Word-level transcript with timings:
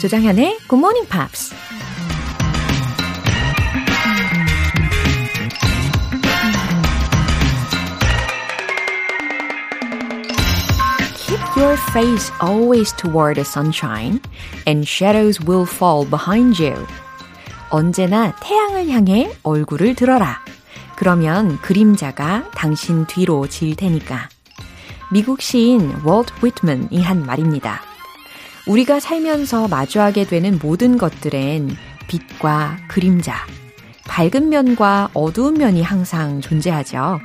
조장현의 0.00 0.58
Good 0.68 0.76
Morning 0.76 1.08
Pops. 1.08 1.52
Keep 11.16 11.40
your 11.56 11.76
face 11.90 12.30
always 12.40 12.94
toward 12.94 13.34
the 13.34 13.44
sunshine, 13.44 14.20
and 14.68 14.86
shadows 14.88 15.40
will 15.44 15.66
fall 15.66 16.08
behind 16.08 16.62
you. 16.62 16.86
언제나 17.70 18.32
태양을 18.40 18.90
향해 18.90 19.32
얼굴을 19.42 19.96
들어라. 19.96 20.38
그러면 20.94 21.58
그림자가 21.60 22.48
당신 22.54 23.04
뒤로 23.06 23.48
질 23.48 23.74
테니까. 23.74 24.28
미국 25.10 25.42
시인 25.42 25.92
월트 26.04 26.34
위트먼이 26.40 27.02
한 27.02 27.26
말입니다. 27.26 27.87
우리가 28.68 29.00
살면서 29.00 29.66
마주하게 29.68 30.26
되는 30.26 30.58
모든 30.62 30.98
것들엔 30.98 31.70
빛과 32.06 32.76
그림자, 32.86 33.34
밝은 34.06 34.50
면과 34.50 35.08
어두운 35.14 35.54
면이 35.54 35.82
항상 35.82 36.42
존재하죠. 36.42 37.18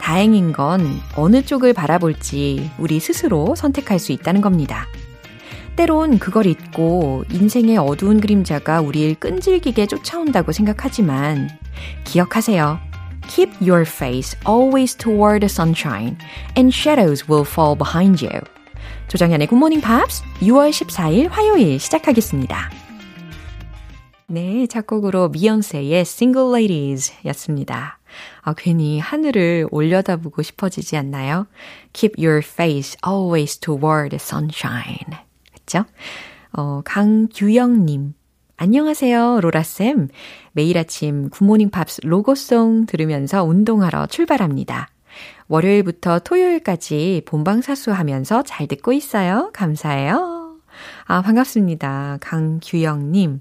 다행인 0.00 0.52
건 0.52 0.84
어느 1.14 1.44
쪽을 1.44 1.72
바라볼지 1.72 2.68
우리 2.78 2.98
스스로 2.98 3.54
선택할 3.54 4.00
수 4.00 4.10
있다는 4.10 4.40
겁니다. 4.40 4.86
때론 5.76 6.18
그걸 6.18 6.46
잊고 6.46 7.24
인생의 7.30 7.76
어두운 7.76 8.20
그림자가 8.20 8.80
우리를 8.80 9.14
끈질기게 9.16 9.86
쫓아온다고 9.86 10.50
생각하지만 10.50 11.48
기억하세요. 12.04 12.80
Keep 13.28 13.52
your 13.60 13.82
face 13.82 14.36
always 14.48 14.96
toward 14.96 15.46
the 15.46 15.50
sunshine 15.50 16.16
and 16.56 16.74
shadows 16.74 17.24
will 17.30 17.46
fall 17.46 17.76
behind 17.76 18.24
you. 18.24 18.40
조정현의 19.08 19.46
굿모닝 19.46 19.80
팝스 19.80 20.24
6월 20.40 20.70
14일 20.70 21.28
화요일 21.30 21.78
시작하겠습니다. 21.78 22.70
네, 24.26 24.66
작곡으로 24.66 25.28
미연세의 25.28 26.00
Single 26.00 26.50
Ladies 26.50 27.12
였습니다. 27.26 28.00
아, 28.42 28.54
괜히 28.56 28.98
하늘을 28.98 29.68
올려다보고 29.70 30.42
싶어지지 30.42 30.96
않나요? 30.96 31.46
Keep 31.92 32.14
your 32.18 32.38
face 32.44 32.98
always 33.06 33.58
toward 33.58 34.10
the 34.10 34.18
sunshine. 34.20 35.22
그쵸? 35.54 35.84
어, 36.52 36.80
강규영님. 36.84 38.14
안녕하세요, 38.56 39.40
로라쌤. 39.40 40.08
매일 40.52 40.78
아침 40.78 41.30
굿모닝 41.30 41.70
팝스 41.70 42.00
로고송 42.02 42.86
들으면서 42.86 43.44
운동하러 43.44 44.06
출발합니다. 44.06 44.88
월요일부터 45.48 46.20
토요일까지 46.20 47.22
본방사수하면서 47.26 48.42
잘 48.42 48.66
듣고 48.66 48.92
있어요. 48.92 49.50
감사해요. 49.52 50.56
아, 51.04 51.22
반갑습니다. 51.22 52.18
강규영님. 52.20 53.40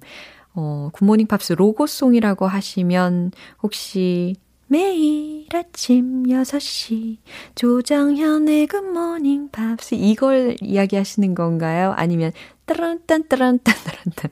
어, 0.54 0.90
굿모닝 0.94 1.28
팝스 1.28 1.54
로고송이라고 1.54 2.48
하시면 2.48 3.32
혹시 3.62 4.36
매일 4.68 5.48
아침 5.54 6.24
6시 6.24 7.18
조정현의 7.54 8.68
굿모닝 8.68 9.50
팝스 9.52 9.96
이걸 9.96 10.56
이야기하시는 10.62 11.36
건가요? 11.36 11.94
아니면 11.98 12.32
따란딴따란딴따란딴 12.66 14.32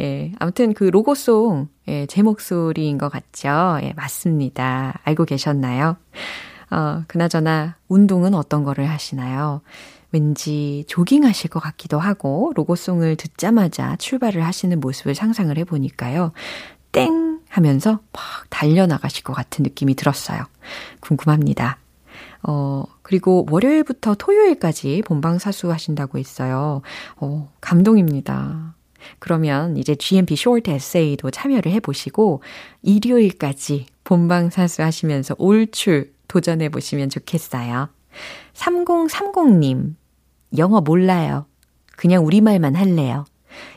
예, 0.00 0.32
아무튼 0.38 0.72
그 0.72 0.84
로고송 0.84 1.68
예, 1.88 2.06
제 2.06 2.22
목소리인 2.22 2.96
것 2.96 3.10
같죠? 3.10 3.78
예, 3.82 3.92
맞습니다. 3.94 5.00
알고 5.04 5.26
계셨나요? 5.26 5.96
어, 6.70 7.04
그나저나 7.06 7.76
운동은 7.88 8.34
어떤 8.34 8.64
거를 8.64 8.88
하시나요? 8.88 9.60
왠지 10.12 10.84
조깅하실 10.86 11.50
것 11.50 11.60
같기도 11.60 11.98
하고 11.98 12.52
로고송을 12.54 13.16
듣자마자 13.16 13.96
출발을 13.96 14.44
하시는 14.44 14.78
모습을 14.78 15.14
상상을 15.14 15.56
해보니까요. 15.58 16.32
땡 16.92 17.40
하면서 17.48 18.00
막 18.12 18.22
달려나가실 18.48 19.24
것 19.24 19.32
같은 19.32 19.64
느낌이 19.64 19.94
들었어요. 19.96 20.44
궁금합니다. 21.00 21.78
어, 22.44 22.84
그리고 23.02 23.46
월요일부터 23.50 24.14
토요일까지 24.14 25.02
본방 25.04 25.38
사수 25.38 25.72
하신다고 25.72 26.18
했어요. 26.18 26.82
어, 27.16 27.50
감동입니다. 27.60 28.74
그러면 29.18 29.76
이제 29.76 29.94
GMP 29.94 30.34
short 30.34 30.70
essay도 30.70 31.30
참여를 31.30 31.72
해보시고 31.72 32.42
일요일까지 32.82 33.86
본방 34.04 34.50
사수 34.50 34.82
하시면서 34.82 35.34
올출 35.38 36.13
도전해 36.28 36.68
보시면 36.68 37.10
좋겠어요. 37.10 37.88
3030님, 38.54 39.94
영어 40.58 40.80
몰라요. 40.80 41.46
그냥 41.96 42.24
우리말만 42.24 42.74
할래요. 42.76 43.24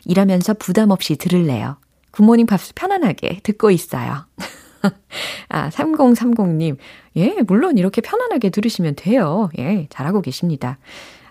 일하면서 0.06 0.56
부담 0.56 0.92
없이 0.92 1.16
들을래요. 1.16 1.78
굿모닝 2.12 2.46
팝스 2.48 2.74
편안하게 2.76 3.42
듣고 3.44 3.72
있어요. 3.72 4.26
아, 5.50 5.70
3030님. 5.70 6.78
예, 7.16 7.36
물론 7.48 7.78
이렇게 7.78 8.02
편안하게 8.02 8.50
들으시면 8.50 8.96
돼요. 8.96 9.50
예, 9.58 9.88
잘하고 9.90 10.22
계십니다. 10.22 10.78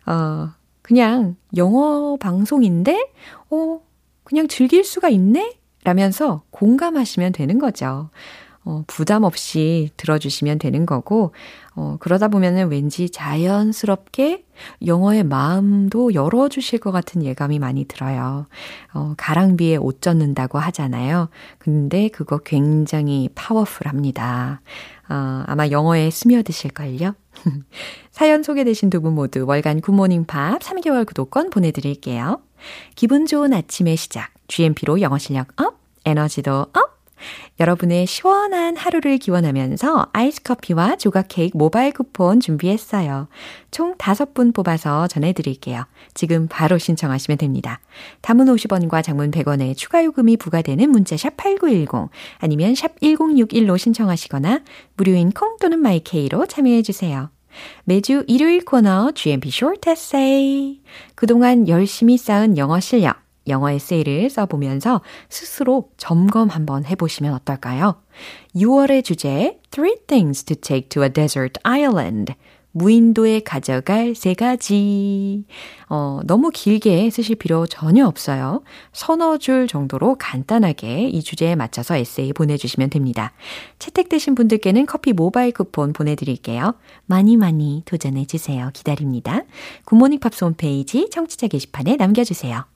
어, 0.07 0.51
그냥 0.83 1.37
영어 1.57 2.17
방송인데, 2.17 3.11
어, 3.51 3.81
그냥 4.25 4.49
즐길 4.49 4.85
수가 4.85 5.09
있네? 5.09 5.59
라면서 5.85 6.43
공감하시면 6.51 7.33
되는 7.33 7.59
거죠. 7.59 8.11
어, 8.67 8.83
부담 8.89 9.23
없이 9.23 9.91
들어주시면 9.97 10.59
되는 10.59 10.87
거고, 10.87 11.33
어, 11.77 11.97
그러다 12.01 12.27
보면은 12.29 12.69
왠지 12.69 13.09
자연스럽게 13.09 14.45
영어의 14.85 15.23
마음도 15.23 16.13
열어주실 16.13 16.81
것 16.81 16.91
같은 16.91 17.23
예감이 17.23 17.61
많이 17.61 17.85
들어요. 17.85 18.47
어, 18.93 19.15
가랑비에 19.17 19.77
옷 19.77 20.03
젖는다고 20.03 20.59
하잖아요. 20.59 21.29
근데 21.59 22.09
그거 22.09 22.39
굉장히 22.39 23.29
파워풀합니다. 23.37 24.61
어, 25.09 25.45
아마 25.47 25.69
영어에 25.69 26.11
스며드실걸요? 26.11 27.15
사연 28.11 28.43
소개되신 28.43 28.91
두 28.91 29.01
분 29.01 29.15
모두 29.15 29.45
월간 29.47 29.81
굿모닝 29.81 30.25
팝스 30.25 30.59
3개월 30.59 31.07
구독권 31.07 31.51
보내드릴게요. 31.51 32.41
기분 32.97 33.27
좋은 33.27 33.53
아침의 33.53 33.97
시작, 33.97 34.33
GMP로 34.49 35.01
영어 35.03 35.19
실력 35.19 35.49
up, 35.61 35.79
에너지도 36.05 36.67
up! 36.73 36.96
여러분의 37.59 38.07
시원한 38.07 38.77
하루를 38.77 39.19
기원하면서 39.19 40.09
아이스 40.13 40.43
커피와 40.43 40.97
조각 40.97 41.27
케이크 41.29 41.57
모바일 41.57 41.93
쿠폰 41.93 42.41
준비했어요. 42.41 43.29
총 43.71 43.95
5분 43.97 44.55
뽑아서 44.55 45.09
전해드릴게요. 45.09 45.87
지금 46.15 46.49
바로 46.49 46.79
신청하시면 46.79 47.39
됩니다. 47.39 47.81
단문 48.21 48.47
50원과 48.47 49.03
장문 49.03 49.31
100원의 49.31 49.77
추가 49.77 50.05
요금이 50.05 50.37
부과되는 50.37 50.91
문자 50.91 51.17
샵 51.17 51.37
8910 51.37 52.11
아니면 52.39 52.75
샵 52.75 52.99
1061로 53.01 53.79
신청하시거나 53.79 54.61
무료인 54.97 55.31
콩 55.31 55.57
또는 55.59 55.79
마이케이로 55.79 56.47
참여해주세요. 56.47 57.31
매주 57.85 58.25
일요일 58.27 58.65
코너 58.65 59.13
GMP 59.13 59.49
Short 59.49 59.89
Essay. 59.91 60.81
그동안 61.15 61.69
열심히 61.69 62.19
쌓은 62.19 62.59
영어 62.59 62.81
실력 62.81 63.26
영어 63.49 63.71
에세이를 63.71 64.31
써보면서 64.31 65.03
스스로 65.29 65.91
점검 65.97 66.49
한번 66.49 66.85
해보시면 66.85 67.35
어떨까요? 67.35 67.97
6월의 68.55 69.05
주제, 69.05 69.59
Three 69.71 69.97
Things 70.07 70.45
to 70.45 70.57
Take 70.57 70.89
to 70.89 71.03
a 71.03 71.13
Desert 71.13 71.61
Island. 71.65 72.35
무인도에 72.77 73.41
가져갈 73.41 74.15
세 74.15 74.35
가지. 74.35 75.45
어, 75.89 76.21
너무 76.25 76.51
길게 76.51 77.09
쓰실 77.09 77.37
필요 77.37 77.67
전혀 77.67 78.07
없어요. 78.07 78.63
서너 78.93 79.39
줄 79.39 79.67
정도로 79.67 80.17
간단하게 80.19 81.09
이 81.09 81.23
주제에 81.23 81.55
맞춰서 81.55 81.97
에세이 81.97 82.35
보내주시면 82.35 82.91
됩니다. 82.91 83.33
채택되신 83.79 84.35
분들께는 84.35 84.85
커피 84.85 85.15
모바일 85.15 85.53
쿠폰 85.53 85.95
보내드릴게요. 85.95 86.75
많이 87.07 87.39
많이 87.39 87.83
도전해주세요. 87.87 88.71
기다립니다. 88.75 89.45
굿모닝 89.87 90.21
팝스 90.21 90.45
홈페이지 90.45 91.09
청취자 91.09 91.49
게시판에 91.49 91.97
남겨주세요. 91.97 92.76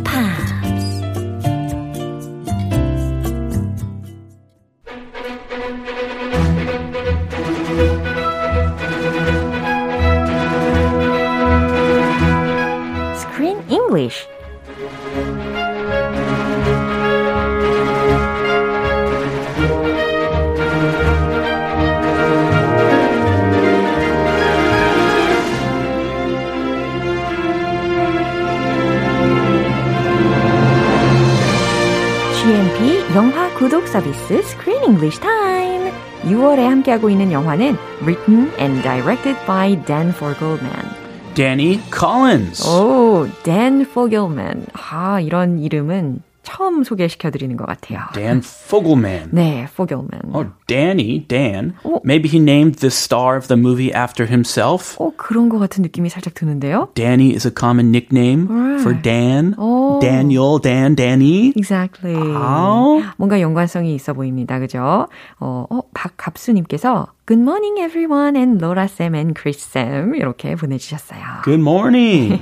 서비스 33.91 34.35
Screen 34.35 34.83
English 34.85 35.19
Time. 35.19 35.91
6월에 36.23 36.63
함께하고 36.63 37.09
있는 37.09 37.29
영화는 37.33 37.75
Written 38.01 38.49
and 38.57 38.81
Directed 38.83 39.37
by 39.45 39.75
Dan 39.85 40.11
Fogelman. 40.11 40.85
Danny 41.33 41.77
Collins. 41.93 42.65
오, 42.65 43.27
Dan 43.43 43.81
Fogelman. 43.81 44.65
아, 44.71 45.19
이런 45.19 45.59
이름은 45.59 46.23
처음 46.61 46.83
소개시켜드리는 46.83 47.57
것 47.57 47.65
같아요. 47.65 48.01
Dan 48.13 48.41
Fogelman. 48.43 49.29
네, 49.31 49.67
Fogelman. 49.73 50.31
Oh, 50.31 50.45
Danny, 50.67 51.25
Dan. 51.27 51.73
Oh. 51.83 51.99
Maybe 52.03 52.29
he 52.29 52.37
named 52.39 52.75
the 52.75 52.91
star 52.91 53.35
of 53.35 53.47
the 53.47 53.57
movie 53.57 53.91
after 53.91 54.27
himself. 54.27 54.95
어, 54.99 55.11
그런 55.17 55.49
것 55.49 55.57
같은 55.57 55.81
느낌이 55.81 56.09
살짝 56.09 56.35
드는데요. 56.35 56.89
Danny 56.93 57.33
is 57.33 57.47
a 57.47 57.51
common 57.51 57.89
nickname 57.89 58.77
for 58.79 58.93
Dan. 58.93 59.55
Oh. 59.57 59.99
Daniel, 59.99 60.59
Dan, 60.59 60.93
Danny. 60.95 61.51
Exactly. 61.55 62.13
Oh. 62.15 63.01
뭔가 63.17 63.41
연관성이 63.41 63.95
있어 63.95 64.13
보입니다. 64.13 64.59
그죠? 64.59 65.07
어, 65.39 65.65
어 65.67 65.81
박갑수님께서 65.95 67.07
Good 67.31 67.39
morning 67.39 67.77
everyone 67.79 68.35
and 68.35 68.61
Laura 68.61 68.89
Sam 68.89 69.15
and 69.15 69.39
Chris 69.39 69.63
Sam 69.63 70.15
이렇게 70.15 70.53
보내주셨어요. 70.55 71.43
Good 71.45 71.61
morning. 71.61 72.37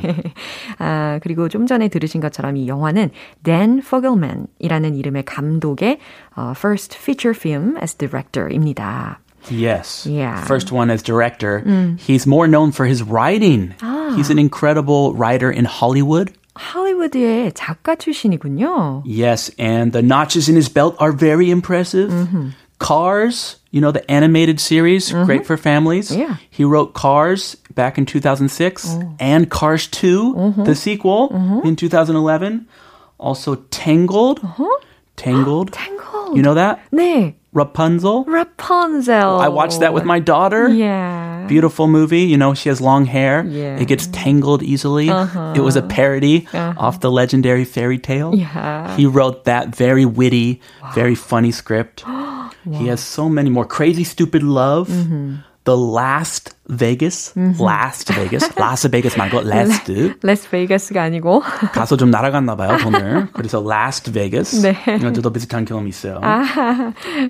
아, 0.80 1.20
그리고 1.22 1.48
좀 1.48 1.68
전에 1.68 1.90
들으신 1.90 2.22
것처럼 2.22 2.58
이 2.58 2.68
영화는 2.68 3.12
Dan 3.44 3.84
Fogelman 3.86 4.10
이라는 4.59 4.95
이름의 4.97 5.25
감독의 5.25 5.99
어, 6.37 6.53
first 6.57 6.97
feature 6.97 7.35
film 7.37 7.77
as 7.81 7.95
director입니다. 7.95 9.19
yes. 9.51 10.07
Yeah. 10.09 10.43
First 10.47 10.73
one 10.73 10.91
as 10.91 11.03
director. 11.03 11.63
He's 11.99 12.27
more 12.27 12.49
known 12.49 12.73
for 12.73 12.87
his 12.87 13.03
writing. 13.03 13.75
He's 14.17 14.31
an 14.31 14.39
incredible 14.39 15.13
writer 15.15 15.51
in 15.51 15.67
Hollywood. 15.67 16.33
할리우드의 16.55 17.53
작가 17.53 17.97
출신이군요. 17.97 19.03
Yes, 19.05 19.51
and 19.59 19.93
the 19.93 20.03
notches 20.03 20.49
in 20.49 20.55
his 20.57 20.69
belt 20.73 20.95
are 21.01 21.13
very 21.13 21.51
impressive. 21.51 22.13
Cars, 22.79 23.57
you 23.71 23.81
know, 23.81 23.91
the 23.93 24.09
animated 24.11 24.61
series, 24.61 25.11
great 25.13 25.47
for 25.47 25.57
families. 25.57 26.11
Yeah. 26.15 26.37
He 26.51 26.65
wrote 26.65 26.95
Cars 26.95 27.57
back 27.75 27.99
in 27.99 28.07
2006 28.07 28.97
and 29.19 29.51
Cars 29.51 29.89
2, 29.89 30.63
the 30.65 30.75
sequel 30.75 31.31
in 31.65 31.77
2011. 31.77 32.67
Also 33.20 33.56
Tangled. 33.70 34.40
Uh-huh. 34.44 34.80
Tangled. 35.16 35.74
Tangled. 35.74 36.38
You 36.38 36.44
know 36.44 36.54
that? 36.54 36.80
네, 36.92 37.36
Rapunzel. 37.52 38.26
Rapunzel. 38.26 39.40
I 39.40 39.48
watched 39.48 39.80
that 39.80 39.94
with 39.94 40.06
my 40.06 40.20
daughter. 40.20 40.70
Yeah. 40.70 41.46
Beautiful 41.48 41.88
movie. 41.88 42.22
You 42.22 42.38
know, 42.38 42.54
she 42.54 42.70
has 42.70 42.80
long 42.80 43.06
hair. 43.06 43.44
Yeah. 43.44 43.78
It 43.80 43.88
gets 43.88 44.08
tangled 44.08 44.62
easily. 44.62 45.10
Uh-huh. 45.10 45.54
It 45.56 45.62
was 45.62 45.76
a 45.76 45.82
parody 45.82 46.48
uh-huh. 46.54 46.76
off 46.78 47.00
the 47.00 47.10
legendary 47.10 47.66
fairy 47.66 47.98
tale. 47.98 48.36
Yeah. 48.36 48.96
He 48.96 49.08
wrote 49.08 49.46
that 49.46 49.76
very 49.76 50.06
witty, 50.06 50.62
very 50.94 51.16
funny 51.16 51.52
script. 51.52 52.04
He 52.70 52.86
has 52.88 53.02
so 53.02 53.30
many 53.30 53.50
more. 53.50 53.66
Crazy 53.66 54.04
Stupid 54.04 54.44
Love. 54.44 54.90
Mm-hmm. 54.90 55.38
The 55.64 55.76
Last 55.76 56.54
Vegas. 56.70 57.34
Last 57.60 58.14
Vegas. 58.14 58.50
Las 58.58 58.88
Vegas 58.90 59.18
말고 59.18 59.40
Last. 59.42 59.92
레스베이거스가 60.22 61.02
아니고 61.02 61.42
가서 61.74 61.98
좀 61.98 62.12
날아갔나 62.12 62.56
봐요, 62.56 62.78
돈을. 62.78 63.30
그래서 63.34 63.64
Last 63.66 64.12
Vegas. 64.12 64.62
네. 64.62 64.76
저도 65.00 65.32
비슷한 65.34 65.66
경험이 65.66 65.90
있어요. 65.90 66.22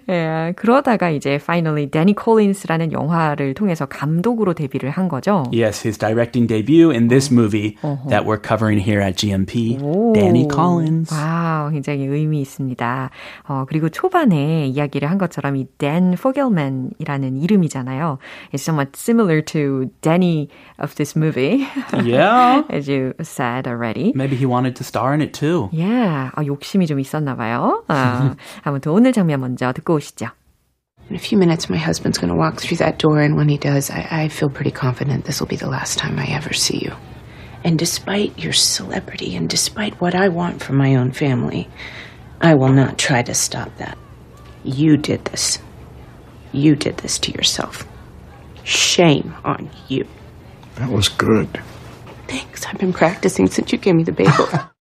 예, 0.09 0.53
그러다가 0.56 1.09
이제 1.09 1.36
finally 1.36 1.89
데니 1.89 2.15
콜린스라는 2.15 2.91
영화를 2.91 3.53
통해서 3.53 3.86
감독으로 3.86 4.53
데뷔를 4.53 4.89
한 4.89 5.07
거죠. 5.07 5.44
Yes, 5.53 5.88
his 5.88 5.97
directing 5.97 6.47
debut 6.47 6.92
in 6.92 7.07
this 7.07 7.31
movie 7.33 7.77
that 8.09 8.25
we're 8.25 8.42
covering 8.42 8.80
here 8.83 9.01
at 9.01 9.15
GMP. 9.18 9.77
Danny 10.13 10.47
Collins. 10.51 11.13
와우, 11.13 11.71
굉장히 11.71 12.06
의미 12.06 12.42
있습니다. 12.42 13.09
어, 13.47 13.65
그리고 13.68 13.89
초반에 13.89 14.68
이야기를 14.68 15.09
한 15.09 15.18
것처럼 15.18 15.56
이 15.56 15.65
Dan 15.77 16.13
Fogelman이라는 16.13 17.38
이름이잖아요. 17.38 18.18
It's 18.53 18.62
somewhat 18.62 18.92
similar 18.95 19.29
to 19.29 19.91
Danny 20.02 20.49
of 20.79 20.94
this 20.96 21.14
movie, 21.17 21.67
Yeah. 22.02 22.62
as 22.70 22.88
you 22.88 23.14
said 23.23 23.67
already. 23.67 24.12
Maybe 24.14 24.37
he 24.37 24.46
wanted 24.46 24.76
to 24.76 24.85
star 24.85 25.14
in 25.14 25.20
it 25.20 25.32
too. 25.32 25.69
Yeah, 25.73 26.31
아, 26.35 26.44
욕심이 26.44 26.87
좀 26.87 26.99
있었나 27.00 27.37
봐요. 27.37 27.85
아, 27.88 28.37
아무튼 28.62 28.93
오늘 28.93 29.12
장면 29.12 29.41
먼저 29.41 29.73
듣고 29.73 29.94
오시죠. 29.96 30.29
In 31.11 31.17
a 31.17 31.19
few 31.19 31.37
minutes, 31.38 31.69
my 31.69 31.76
husband's 31.76 32.17
going 32.19 32.32
to 32.32 32.38
walk 32.38 32.61
through 32.61 32.79
that 32.79 32.99
door, 32.99 33.20
and 33.20 33.37
when 33.37 33.49
he 33.49 33.58
does, 33.58 33.91
I, 33.91 34.25
I 34.25 34.29
feel 34.29 34.49
pretty 34.49 34.70
confident 34.70 35.25
this 35.26 35.38
will 35.41 35.49
be 35.49 35.56
the 35.56 35.69
last 35.69 35.99
time 35.99 36.19
I 36.19 36.25
ever 36.32 36.55
see 36.55 36.79
you. 36.79 36.93
And 37.62 37.79
despite 37.79 38.38
your 38.38 38.52
celebrity 38.55 39.37
and 39.37 39.49
despite 39.49 40.00
what 40.00 40.14
I 40.14 40.29
want 40.29 40.62
for 40.62 40.73
my 40.73 40.96
own 40.96 41.12
family, 41.12 41.69
I 42.41 42.55
will 42.55 42.73
not 42.73 42.99
try 42.99 43.23
to 43.23 43.35
stop 43.35 43.69
that. 43.79 43.96
You 44.64 44.96
did 44.96 45.25
this. 45.26 45.58
You 46.52 46.75
did 46.76 46.99
this 46.99 47.19
to 47.20 47.32
yourself. 47.32 47.87
Shame 48.64 49.35
on 49.44 49.70
you. 49.88 50.06
That 50.76 50.91
was 50.91 51.08
good. 51.08 51.61
Thanks. 52.26 52.67
I've 52.67 52.79
been 52.79 52.93
practicing 52.93 53.46
since 53.46 53.73
you 53.73 53.79
gave 53.79 53.94
me 53.94 54.05
the 54.05 54.12
bagel. 54.12 54.49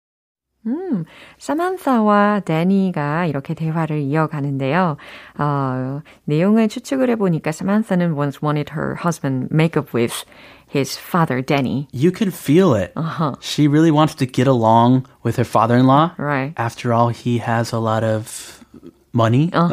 사만사와 1.38 2.42
데니가 2.42 3.26
이렇게 3.28 3.54
대화를 3.54 4.02
이어가는데요. 4.02 4.98
어, 5.38 6.02
내용을 6.26 6.68
추측을 6.68 7.10
해보니까 7.12 7.52
사만사는 7.52 8.18
once 8.18 8.42
wanted 8.42 8.74
her 8.74 8.96
husband 8.96 9.48
make 9.54 9.80
up 9.80 9.94
with 9.94 10.26
his 10.68 10.98
father, 10.98 11.42
Danny. 11.42 11.88
You 11.94 12.12
could 12.12 12.34
feel 12.34 12.74
it. 12.74 12.94
She 13.40 13.68
really 13.68 13.92
wants 13.92 14.16
to 14.16 14.26
get 14.26 14.48
along 14.48 15.06
with 15.24 15.38
her 15.38 15.46
father-in-law. 15.46 16.16
Right. 16.18 16.54
After 16.58 16.92
all, 16.92 17.10
he 17.10 17.38
has 17.40 17.72
a 17.72 17.80
lot 17.80 18.04
of 18.04 18.61
money. 19.15 19.51
아, 19.55 19.69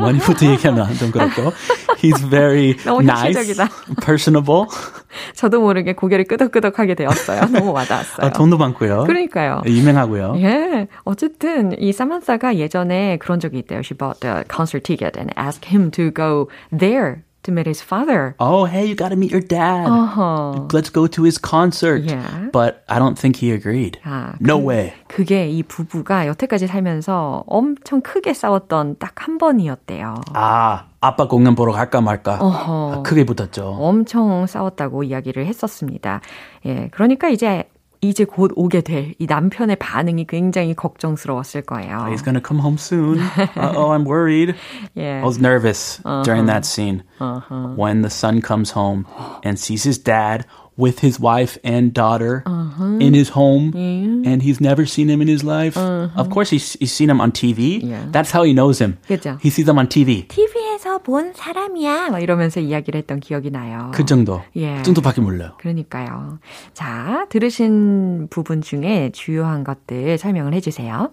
money부터 0.00 0.46
얘기하면 0.46 0.94
좀 0.94 1.10
그렇고. 1.10 1.52
He's 1.98 2.18
very 2.28 2.76
nice, 3.02 3.56
personable. 4.04 4.66
저도 5.36 5.60
모르게 5.60 5.94
고개를 5.94 6.24
끄덕끄덕하게 6.24 6.94
되었어요. 6.94 7.46
너무 7.52 7.72
와닿았어요. 7.72 8.26
아, 8.26 8.30
돈도 8.30 8.58
많고요. 8.58 9.04
그러니까요. 9.04 9.62
유명하고요. 9.66 10.34
예. 10.38 10.88
어쨌든 11.04 11.78
이 11.80 11.92
사만사가 11.92 12.56
예전에 12.56 13.18
그런 13.18 13.40
적이 13.40 13.58
있대요. 13.60 13.80
She 13.80 13.96
bought 13.96 14.26
a 14.26 14.44
concert 14.50 14.84
ticket 14.84 15.18
and 15.18 15.32
asked 15.36 15.70
him 15.70 15.90
to 15.92 16.10
go 16.10 16.48
there 16.76 17.22
to 17.42 17.52
meet 17.52 17.66
his 17.66 17.82
father. 17.82 18.34
Oh, 18.38 18.64
hey, 18.66 18.86
you 18.86 18.94
got 18.94 19.10
to 19.10 19.16
meet 19.16 19.30
your 19.32 19.40
dad. 19.42 19.86
어허. 19.88 20.68
Let's 20.72 20.90
go 20.92 21.06
to 21.08 21.24
his 21.24 21.38
concert. 21.38 22.02
Yeah. 22.04 22.50
But 22.52 22.84
I 22.88 22.98
don't 22.98 23.18
think 23.18 23.36
he 23.42 23.50
agreed. 23.52 23.98
아, 24.04 24.34
no 24.40 24.58
그- 24.60 24.66
way. 24.68 24.92
그게 25.08 25.48
이 25.48 25.62
부부가 25.62 26.26
여태까지 26.26 26.66
살면서 26.66 27.44
엄청 27.46 28.00
크게 28.00 28.32
싸웠던 28.34 28.96
딱 28.98 29.12
한 29.22 29.38
번이었대요. 29.38 30.14
아, 30.34 30.86
아빠 31.00 31.28
공연 31.28 31.54
보러 31.54 31.72
갈까 31.72 32.00
말까. 32.00 32.38
어허. 32.40 32.92
아, 32.94 33.02
크게 33.02 33.24
붙었죠. 33.24 33.76
엄청 33.78 34.46
싸웠다고 34.46 35.02
이야기를 35.04 35.46
했었습니다. 35.46 36.20
예, 36.66 36.88
그러니까 36.92 37.28
이제 37.28 37.64
이제 38.01 38.25
곧 38.25 38.51
오게 38.55 38.81
될 38.81 39.13
이 39.19 39.25
남편의 39.25 39.77
반응이 39.77 40.27
굉장히 40.27 40.75
걱정스러웠을 40.75 41.63
거예요. 41.63 42.05
He's 42.09 42.23
gonna 42.23 42.41
come 42.45 42.59
home 42.61 42.77
soon. 42.77 43.19
oh, 43.75 43.91
I'm 43.91 44.05
worried. 44.05 44.53
예. 44.95 45.19
I 45.19 45.23
was 45.23 45.39
nervous 45.39 45.99
during 46.23 46.45
that 46.45 46.63
scene 46.65 47.01
Uh-huh. 47.19 47.73
when 47.75 48.03
the 48.03 48.09
son 48.13 48.39
comes 48.41 48.71
home 48.77 49.05
and 49.43 49.57
sees 49.57 49.83
his 49.83 49.97
dad 49.97 50.45
with 50.77 50.99
his 50.99 51.19
wife 51.19 51.57
and 51.63 51.91
daughter 51.91 52.43
Uh-huh. 52.45 52.99
in 53.01 53.15
his 53.15 53.29
home, 53.33 53.73
and 53.75 54.43
he's 54.43 54.61
never 54.61 54.85
seen 54.85 55.09
him 55.09 55.21
in 55.21 55.27
his 55.27 55.43
life. 55.43 55.75
Of 55.75 56.29
course, 56.29 56.51
he's, 56.51 56.73
he's 56.79 56.91
seen 56.91 57.09
him 57.09 57.19
on 57.19 57.31
TV. 57.31 57.81
Yeah. 57.81 58.05
That's 58.11 58.29
how 58.29 58.43
he 58.43 58.53
knows 58.53 58.77
him. 58.79 58.97
그죠. 59.09 59.39
He 59.41 59.49
sees 59.49 59.67
him 59.67 59.79
on 59.79 59.87
TV. 59.89 60.27
TV에서 60.27 60.99
본 61.01 61.33
사람이야. 61.33 62.09
막 62.09 62.19
이러면서 62.21 62.59
이야기를 62.59 62.99
했던 62.99 63.19
기억이 63.19 63.49
나요. 63.49 63.89
그 63.95 64.05
정도. 64.05 64.43
예. 64.55 64.75
그 64.77 64.83
정도밖에 64.83 65.19
몰라요. 65.21 65.53
그러니까요. 65.59 66.37
자, 66.75 67.25
들으신 67.29 68.27
부분 68.29 68.61
중에 68.61 69.09
주요한 69.13 69.63
것들 69.63 70.19
설명을 70.19 70.53
해주세요. 70.53 71.11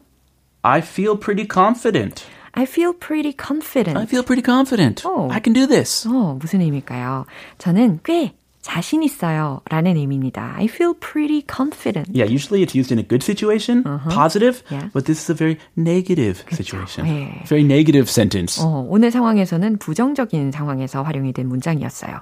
I 0.62 0.80
feel 0.80 1.18
pretty 1.18 1.48
confident. 1.50 2.24
I 2.52 2.64
feel 2.64 2.92
pretty 2.96 3.34
confident. 3.34 3.98
I 3.98 4.04
feel 4.04 4.22
pretty 4.24 4.42
confident. 4.44 5.02
Oh. 5.08 5.28
I 5.32 5.40
can 5.42 5.54
do 5.54 5.66
this. 5.66 6.06
어, 6.06 6.36
무슨 6.40 6.60
의미일까요? 6.60 7.24
저는 7.58 8.00
꽤 8.04 8.34
자신 8.61 9.03
있어요. 9.03 9.61
라는 9.69 9.95
의미입니다. 9.95 10.53
I 10.57 10.65
feel 10.65 10.93
pretty 10.99 11.43
confident. 11.49 12.11
Yeah, 12.13 12.27
usually 12.29 12.61
it's 12.61 12.75
used 12.77 12.91
in 12.91 12.99
a 12.99 13.07
good 13.07 13.23
situation, 13.23 13.83
positive, 14.09 14.61
Uh-huh. 14.67 14.75
Yeah. 14.75 14.89
but 14.93 15.05
this 15.05 15.23
is 15.23 15.31
a 15.31 15.35
very 15.35 15.57
negative 15.77 16.43
situation. 16.51 17.07
예. 17.07 17.43
Very 17.47 17.63
negative 17.63 18.09
sentence. 18.11 18.61
어, 18.61 18.85
오늘 18.89 19.11
상황에서는 19.11 19.77
부정적인 19.77 20.51
상황에서 20.51 21.03
활용이 21.03 21.31
된 21.33 21.47
문장이었어요. 21.47 22.19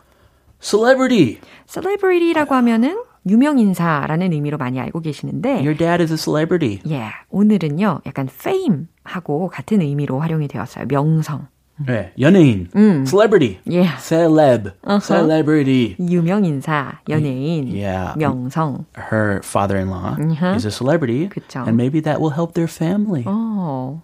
Celebrity. 0.61 1.39
celebrity라고 1.67 2.55
하면은 2.55 3.01
유명인사라는 3.27 4.31
의미로 4.31 4.57
많이 4.57 4.79
알고 4.79 5.01
계시는데 5.01 5.55
Your 5.65 5.75
dad 5.75 6.01
is 6.01 6.11
a 6.13 6.17
celebrity. 6.17 6.79
예, 6.89 7.09
오늘은요. 7.29 8.01
약간 8.05 8.27
fame하고 8.31 9.49
같은 9.49 9.81
의미로 9.81 10.19
활용이 10.19 10.47
되었어요. 10.47 10.85
명성. 10.87 11.47
네, 11.84 12.12
연예인. 12.20 12.68
Celebrity. 13.06 13.58
예. 13.70 13.88
Celeb. 13.98 14.70
Uh-huh. 14.86 15.00
Celebrity. 15.00 15.96
유명인사, 15.98 17.00
연예인, 17.08 17.72
Yeah. 17.74 18.14
명성. 18.16 18.84
Her 19.10 19.40
father-in-law 19.42 20.16
Mhm. 20.18 20.54
is 20.56 20.66
a 20.66 20.70
celebrity, 20.70 21.28
그쵸. 21.28 21.60
and 21.66 21.74
maybe 21.76 22.00
that 22.02 22.20
will 22.20 22.34
help 22.34 22.54
their 22.54 22.68
family. 22.70 23.24
어, 23.26 24.00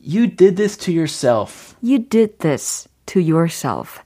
You 0.00 0.26
did 0.28 0.56
this 0.56 0.76
to 0.78 0.92
yourself. 0.92 1.74
You 1.82 1.98
did 1.98 2.38
this 2.38 2.88
to 3.06 3.20
yourself. 3.20 4.00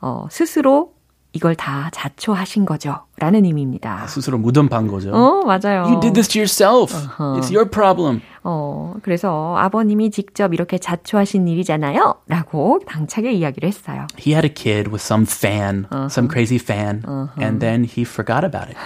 어, 0.00 0.26
스스로 0.30 0.94
이걸 1.32 1.54
다 1.54 1.90
자초하신 1.92 2.64
거죠. 2.64 3.00
라는 3.18 3.44
의미입니다. 3.44 4.06
스스로 4.06 4.38
무덤 4.38 4.68
판 4.68 4.86
거죠. 4.86 5.12
어, 5.12 5.44
맞아요. 5.44 5.82
You 5.84 6.00
did 6.00 6.14
this 6.14 6.28
to 6.28 6.40
yourself. 6.40 6.94
Uh-huh. 6.94 7.38
It's 7.38 7.52
your 7.52 7.68
problem. 7.68 8.20
어, 8.47 8.93
그래서 9.01 9.55
아버님이 9.57 10.11
직접 10.11 10.53
이렇게 10.53 10.77
자초하신 10.77 11.47
일이잖아요. 11.47 12.21
라고 12.27 12.79
당차게 12.85 13.33
이야기를 13.33 13.67
했어요. 13.67 14.05
He 14.19 14.33
had 14.33 14.45
a 14.45 14.53
kid 14.53 14.91
with 14.91 15.01
some 15.03 15.25
fan, 15.25 15.87
uh-huh. 15.89 16.05
some 16.05 16.29
crazy 16.29 16.59
fan, 16.59 17.01
uh-huh. 17.07 17.33
and 17.41 17.59
then 17.59 17.83
he 17.83 18.03
forgot 18.03 18.45
about 18.45 18.69
it. 18.69 18.77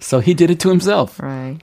so 0.00 0.20
he 0.20 0.34
did 0.34 0.50
it 0.50 0.58
to 0.60 0.70
himself. 0.70 1.20
Right. 1.22 1.58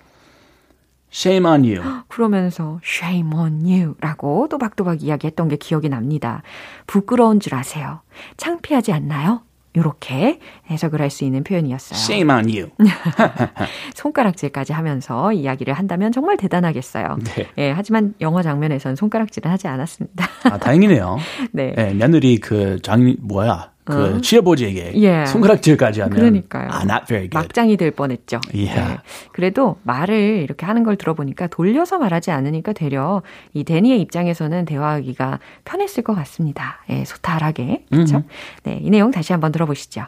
Shame 1.12 1.48
on 1.48 1.64
you. 1.64 1.82
그러면서 2.08 2.80
shame 2.84 3.34
on 3.34 3.66
you 3.66 3.96
라고 4.00 4.48
또박또박 4.48 5.02
이야기했던 5.02 5.48
게 5.48 5.56
기억이 5.56 5.90
납니다. 5.90 6.44
부끄러운 6.86 7.40
줄 7.40 7.56
아세요. 7.56 8.02
창피하지 8.38 8.94
않나요? 8.94 9.42
이렇게 9.74 10.40
해석을 10.72 11.02
할 11.02 11.10
수 11.10 11.24
있는 11.24 11.44
표현이었어요. 11.44 11.98
Shame 11.98 12.32
on 12.34 12.46
you. 12.50 12.70
손가락질까지 13.96 14.74
하면서 14.74 15.32
이야기를 15.32 15.74
한다면 15.74 16.12
정말 16.12 16.38
대단하겠어요. 16.38 17.18
네. 17.36 17.48
예, 17.58 17.72
하지만 17.72 18.14
영화 18.22 18.42
장면에서는 18.42 18.96
손가락질은 18.96 19.50
하지 19.50 19.68
않았습니다. 19.68 20.28
아, 20.44 20.58
다행이네요. 20.58 21.18
네. 21.54 21.74
네. 21.76 21.94
며느리 21.94 22.40
그 22.40 22.80
장, 22.82 23.16
뭐야. 23.22 23.72
그 23.88 24.18
어. 24.18 24.22
시아버지에게 24.22 24.92
예. 25.02 25.26
손가락질까지 25.26 26.02
하면 26.02 26.18
그러니까요. 26.18 26.68
아, 26.70 26.82
not 26.84 27.06
very 27.08 27.30
good. 27.30 27.38
막장이 27.38 27.78
될 27.78 27.92
뻔했죠. 27.92 28.42
Yeah. 28.54 28.76
네. 28.76 28.98
그래도 29.32 29.78
말을 29.84 30.42
이렇게 30.44 30.66
하는 30.66 30.84
걸 30.84 30.98
들어보니까 30.98 31.48
돌려서 31.48 31.98
말하지 31.98 32.32
않으니까 32.32 32.74
되려 32.74 33.22
이 33.54 33.64
데니의 33.64 34.02
입장에서는 34.02 34.66
대화하기가 34.66 35.40
편했을 35.64 36.04
것 36.04 36.16
같습니다. 36.16 36.84
예, 36.90 37.06
소탈하게 37.06 37.86
그렇죠? 37.90 38.18
Mm-hmm. 38.18 38.64
네, 38.64 38.80
이 38.84 38.90
내용 38.90 39.12
다시 39.12 39.32
한번 39.32 39.54
들어보시죠. 39.54 40.08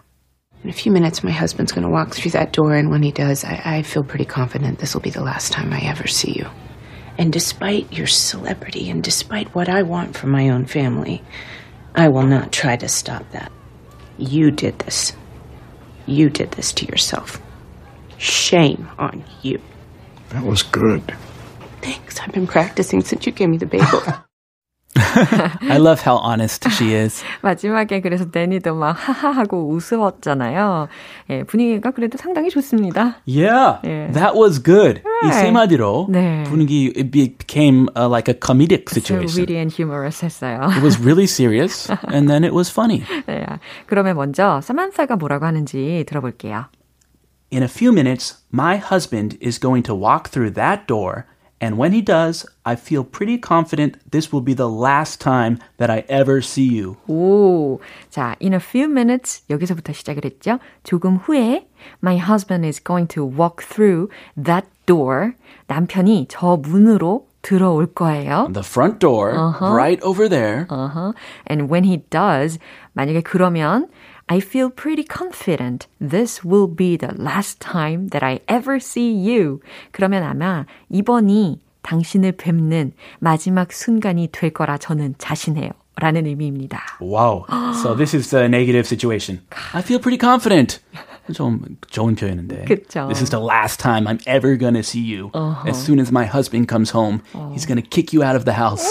In 0.61 0.69
a 0.69 0.73
few 0.73 0.91
minutes, 0.91 1.23
my 1.23 1.31
husband's 1.31 1.71
going 1.71 1.87
to 1.87 1.89
walk 1.89 2.11
through 2.13 2.31
that 2.31 2.51
door, 2.51 2.75
and 2.75 2.91
when 2.91 3.01
he 3.01 3.13
does, 3.13 3.45
I, 3.45 3.79
I 3.79 3.81
feel 3.81 4.03
pretty 4.03 4.25
confident 4.25 4.79
this 4.79 4.93
will 4.93 5.01
be 5.01 5.09
the 5.09 5.23
last 5.23 5.53
time 5.53 5.71
I 5.71 5.79
ever 5.87 6.05
see 6.05 6.35
you. 6.35 6.47
And 7.17 7.31
despite 7.31 7.93
your 7.95 8.07
celebrity 8.07 8.89
and 8.89 9.01
despite 9.01 9.55
what 9.55 9.69
I 9.69 9.83
want 9.83 10.17
for 10.17 10.27
my 10.27 10.49
own 10.49 10.65
family, 10.65 11.23
I 11.95 12.07
will 12.09 12.27
not 12.27 12.51
try 12.51 12.75
to 12.75 12.87
stop 12.87 13.23
that. 13.31 13.51
You 14.19 14.51
did 14.51 14.77
this. 14.79 15.13
You 16.05 16.29
did 16.29 16.51
this 16.51 16.73
to 16.73 16.85
yourself. 16.85 17.41
Shame 18.17 18.89
on 18.97 19.23
you. 19.41 19.61
That 20.29 20.43
was 20.43 20.61
good. 20.61 21.15
Thanks. 21.81 22.19
I've 22.19 22.33
been 22.33 22.47
practicing 22.47 23.01
since 23.01 23.25
you 23.25 23.31
gave 23.31 23.49
me 23.49 23.57
the 23.57 23.65
bagel. 23.65 24.01
I 24.96 25.78
love 25.78 26.00
how 26.00 26.18
honest 26.18 26.68
she 26.70 26.94
is. 26.94 27.22
마지막에 27.42 28.00
그래서 28.00 28.30
데니도 28.30 28.74
막 28.74 28.92
하하하고 28.92 29.68
웃었잖아요. 29.68 30.88
예, 31.30 31.42
분위기가 31.44 31.90
그래도 31.90 32.16
상당히 32.16 32.48
좋습니다. 32.50 33.16
Yeah, 33.26 33.80
예. 33.84 34.12
that 34.12 34.36
was 34.36 34.62
good. 34.62 35.02
Right. 35.04 35.28
이세 35.28 35.50
마디로 35.50 36.06
네. 36.10 36.44
분위기 36.44 36.92
it 36.96 37.10
became 37.10 37.88
uh, 37.96 38.08
like 38.08 38.28
a 38.28 38.34
comedic 38.34 38.90
situation. 38.90 39.28
So 39.28 39.40
witty 39.40 39.56
and 39.56 39.72
humorous 39.72 40.22
했어요. 40.22 40.70
It 40.76 40.82
was 40.82 41.00
really 41.00 41.26
serious, 41.26 41.90
and 42.12 42.28
then 42.28 42.44
it 42.44 42.54
was 42.54 42.70
funny. 42.70 43.02
네, 43.26 43.44
그러면 43.86 44.16
먼저 44.16 44.60
사만사가 44.60 45.16
뭐라고 45.16 45.44
하는지 45.44 46.04
들어볼게요. 46.06 46.66
In 47.52 47.62
a 47.62 47.68
few 47.68 47.92
minutes, 47.92 48.38
my 48.52 48.76
husband 48.76 49.36
is 49.40 49.58
going 49.58 49.82
to 49.84 49.94
walk 49.94 50.30
through 50.30 50.54
that 50.54 50.86
door. 50.86 51.26
And 51.60 51.78
when 51.78 51.92
he 51.92 52.02
does, 52.02 52.44
I 52.66 52.76
feel 52.76 53.04
pretty 53.04 53.38
confident 53.38 53.96
this 54.10 54.30
will 54.30 54.42
be 54.42 54.52
the 54.52 54.68
last 54.68 55.20
time 55.20 55.58
that 55.78 55.88
I 55.88 56.04
ever 56.08 56.42
see 56.42 56.68
you. 56.68 56.96
오, 57.08 57.80
자, 58.10 58.36
in 58.38 58.52
a 58.52 58.60
few 58.60 58.86
minutes 58.86 59.44
여기서부터 59.48 59.92
시작을 59.94 60.24
했죠. 60.24 60.58
조금 60.82 61.16
후에 61.16 61.66
my 62.02 62.18
husband 62.18 62.66
is 62.66 62.82
going 62.82 63.08
to 63.14 63.24
walk 63.24 63.64
through 63.64 64.10
that 64.36 64.66
door. 64.84 65.32
남편이 65.68 66.26
저 66.28 66.56
문으로 66.56 67.26
들어올 67.40 67.86
거예요. 67.94 68.48
The 68.52 68.64
front 68.64 68.98
door, 68.98 69.32
uh-huh. 69.32 69.72
right 69.72 70.02
over 70.02 70.28
there. 70.28 70.66
Uh-huh. 70.68 71.12
And 71.46 71.70
when 71.70 71.84
he 71.84 72.02
does, 72.10 72.58
만약에 72.94 73.22
그러면 73.22 73.88
I 74.28 74.38
feel 74.40 74.70
pretty 74.70 75.04
confident 75.04 75.86
this 76.00 76.44
will 76.44 76.68
be 76.68 76.96
the 76.96 77.12
last 77.18 77.60
time 77.60 78.08
that 78.08 78.24
I 78.24 78.40
ever 78.48 78.76
see 78.76 79.12
you. 79.12 79.60
그러면 79.92 80.22
아마 80.22 80.64
이번이 80.90 81.60
당신을 81.82 82.32
뵙는 82.32 82.92
마지막 83.18 83.72
순간이 83.72 84.28
될 84.32 84.50
거라 84.50 84.78
저는 84.78 85.16
자신해요. 85.18 85.70
라는 85.96 86.26
의미입니다. 86.26 86.98
Wow. 87.00 87.44
So 87.82 87.94
this 87.94 88.16
is 88.16 88.30
the 88.30 88.46
negative 88.46 88.86
situation. 88.86 89.42
I 89.74 89.80
feel 89.82 90.00
pretty 90.00 90.18
confident. 90.18 90.80
좀 91.32 91.60
좋은 91.88 92.16
표현인데. 92.16 92.64
그쵸. 92.64 93.06
This 93.06 93.22
is 93.22 93.30
the 93.30 93.42
last 93.42 93.78
time 93.80 94.06
I'm 94.06 94.20
ever 94.26 94.58
gonna 94.58 94.82
see 94.82 95.00
you. 95.00 95.30
Uh-huh. 95.32 95.68
As 95.68 95.78
soon 95.78 96.00
as 96.00 96.10
my 96.10 96.26
husband 96.26 96.68
comes 96.68 96.90
home, 96.90 97.22
uh. 97.34 97.52
he's 97.52 97.64
gonna 97.64 97.80
kick 97.80 98.12
you 98.12 98.24
out 98.24 98.36
of 98.36 98.44
the 98.44 98.54
house 98.54 98.84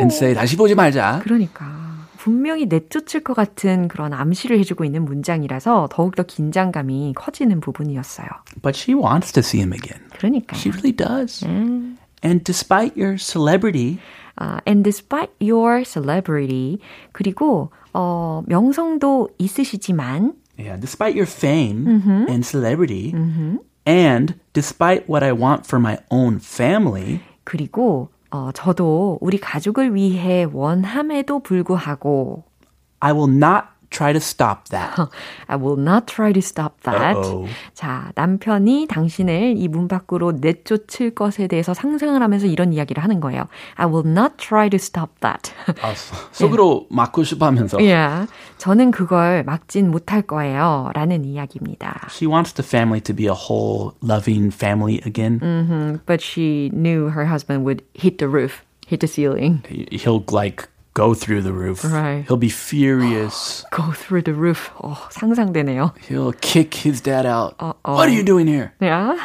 and 0.00 0.12
say 0.12 0.34
다시 0.34 0.56
보지 0.56 0.74
말자. 0.74 1.20
그러니까. 1.22 1.88
분명히 2.23 2.67
내쫓을 2.67 3.19
것 3.19 3.33
같은 3.33 3.89
그런 3.89 4.13
암시를 4.13 4.57
해주고 4.59 4.85
있는 4.85 5.03
문장이라서 5.03 5.89
더욱더 5.91 6.23
긴장감이 6.23 7.11
커지는 7.17 7.59
부분이었어요. 7.59 8.29
But 8.61 8.79
she 8.79 8.97
wants 8.97 9.33
to 9.33 9.41
see 9.41 9.59
him 9.59 9.73
again. 9.73 10.01
그러니까. 10.11 10.55
She 10.55 10.71
really 10.71 10.95
does. 10.95 11.45
음. 11.45 11.97
And 12.23 12.45
despite 12.45 12.95
your 12.95 13.17
celebrity, 13.17 13.99
uh, 14.39 14.61
and 14.65 14.85
despite 14.85 15.33
your 15.41 15.83
celebrity, 15.83 16.79
그리고 17.11 17.71
어, 17.91 18.41
명성도 18.47 19.27
있으시지만, 19.37 20.31
yeah, 20.57 20.79
despite 20.79 21.17
your 21.17 21.27
fame 21.27 21.83
mm-hmm. 21.83 22.29
and 22.29 22.45
celebrity, 22.45 23.11
mm-hmm. 23.11 23.57
and 23.85 24.39
despite 24.53 25.09
what 25.09 25.25
I 25.25 25.33
want 25.33 25.67
for 25.67 25.77
my 25.77 25.99
own 26.09 26.39
family, 26.39 27.19
그리고 27.43 28.12
어, 28.33 28.51
저도 28.51 29.19
우리 29.21 29.37
가족을 29.37 29.93
위해 29.93 30.47
원함에도 30.51 31.41
불구하고 31.41 32.43
I 32.99 33.13
will 33.13 33.31
not 33.31 33.65
try 33.92 34.12
to 34.12 34.20
stop 34.20 34.68
that. 34.68 34.98
I 35.48 35.56
will 35.56 35.78
not 35.78 36.06
try 36.06 36.30
to 36.30 36.40
stop 36.42 36.78
that. 36.82 37.16
Uh-oh. 37.16 37.48
자, 37.72 38.12
남편이 38.16 38.86
당신을 38.86 39.54
이 39.56 39.66
문 39.68 39.88
밖으로 39.88 40.32
내쫓을 40.32 41.14
것에 41.14 41.46
대해서 41.46 41.72
상상을 41.72 42.20
하면서 42.20 42.46
이런 42.46 42.74
이야기를 42.74 43.02
하는 43.02 43.18
거예요. 43.20 43.48
I 43.76 43.86
will 43.86 44.06
not 44.06 44.36
try 44.36 44.68
to 44.68 44.76
stop 44.76 45.08
that. 45.20 45.52
아, 45.80 45.94
속으로 46.32 46.86
예. 46.90 46.94
막고 46.94 47.24
싶어 47.24 47.46
하면서. 47.46 47.78
Yeah. 47.78 48.30
저는 48.58 48.90
그걸 48.90 49.42
막진 49.44 49.90
못할 49.90 50.20
거예요. 50.20 50.90
라는 50.92 51.24
이야기입니다. 51.24 52.08
She 52.10 52.30
wants 52.30 52.52
the 52.52 52.66
family 52.66 53.00
to 53.00 53.14
be 53.16 53.24
a 53.26 53.32
whole 53.34 53.92
loving 54.02 54.52
family 54.52 55.00
again. 55.06 55.40
Mm-hmm. 55.40 56.00
But 56.04 56.20
she 56.20 56.70
knew 56.74 57.08
her 57.08 57.24
husband 57.24 57.64
would 57.64 57.82
hit 57.94 58.18
the 58.18 58.28
roof, 58.28 58.62
hit 58.86 59.00
the 59.00 59.08
ceiling. 59.08 59.62
He'll 59.90 60.24
like 60.30 60.68
go 60.93 61.13
through 61.13 61.41
the 61.41 61.51
roof. 61.53 61.83
Right. 61.83 62.25
He'll 62.27 62.37
be 62.37 62.49
furious. 62.49 63.65
go 63.71 63.91
through 63.91 64.23
the 64.23 64.33
roof. 64.33 64.71
어, 64.77 64.95
상상되네요. 65.11 65.93
He'll 66.07 66.33
kick 66.33 66.73
his 66.75 67.01
dad 67.01 67.25
out. 67.25 67.55
Uh-oh. 67.59 67.95
What 67.95 68.09
are 68.09 68.13
you 68.13 68.23
doing 68.23 68.47
here? 68.47 68.73
Yeah. 68.79 69.17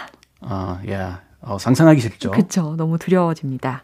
어, 0.43 0.51
uh, 0.51 0.87
yeah. 0.87 1.19
어, 1.43 1.59
상상하기 1.59 2.01
싫죠. 2.01 2.31
그렇죠. 2.31 2.77
너무 2.77 2.99
두려워집니다. 2.99 3.83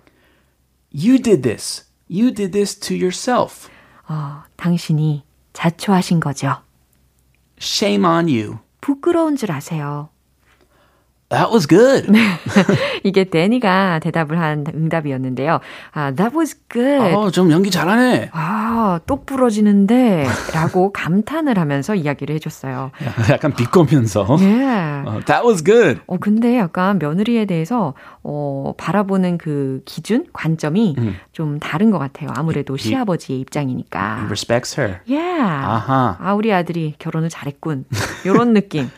You 0.92 1.18
did 1.18 1.42
this. 1.42 1.84
You 2.08 2.30
did 2.32 2.52
this 2.52 2.78
to 2.80 2.94
yourself. 2.94 3.68
어, 4.08 4.42
당신이 4.56 5.24
자초하신 5.52 6.20
거죠. 6.20 6.58
Shame 7.58 8.04
on 8.04 8.28
you. 8.28 8.58
부끄러운 8.80 9.36
줄 9.36 9.50
아세요. 9.52 10.10
That 11.34 11.50
was 11.52 11.66
good. 11.66 12.06
이게 13.02 13.24
데니가 13.24 13.98
대답을 13.98 14.38
한 14.38 14.64
응답이었는데요. 14.72 15.58
아, 15.92 16.12
that 16.12 16.36
was 16.36 16.56
good. 16.70 17.14
어, 17.14 17.30
좀 17.30 17.50
연기 17.50 17.72
잘하네. 17.72 18.30
아, 18.32 19.00
똑 19.06 19.26
부러지는데 19.26 20.26
라고 20.54 20.92
감탄을 20.94 21.58
하면서 21.58 21.94
이야기를 21.96 22.36
해줬어요. 22.36 22.92
약간 23.30 23.52
비꼬면서. 23.54 24.38
Yeah. 24.38 25.08
어, 25.08 25.20
that 25.26 25.44
was 25.44 25.64
good. 25.64 26.00
어, 26.06 26.18
근데 26.18 26.56
약간 26.56 27.00
며느리에 27.00 27.46
대해서 27.46 27.94
어, 28.22 28.72
바라보는 28.76 29.38
그 29.38 29.82
기준, 29.84 30.26
관점이 30.32 30.94
음. 30.98 31.16
좀 31.32 31.58
다른 31.58 31.90
것 31.90 31.98
같아요. 31.98 32.30
아무래도 32.36 32.74
he, 32.74 32.90
시아버지의 32.90 33.40
입장이니까. 33.40 34.18
He 34.18 34.26
respects 34.26 34.80
her. 34.80 35.00
Yeah. 35.08 35.42
아하. 35.42 36.16
아, 36.20 36.34
우리 36.34 36.52
아들이 36.52 36.94
결혼을 36.98 37.28
잘했군. 37.28 37.86
요런 38.24 38.52
느낌. 38.52 38.88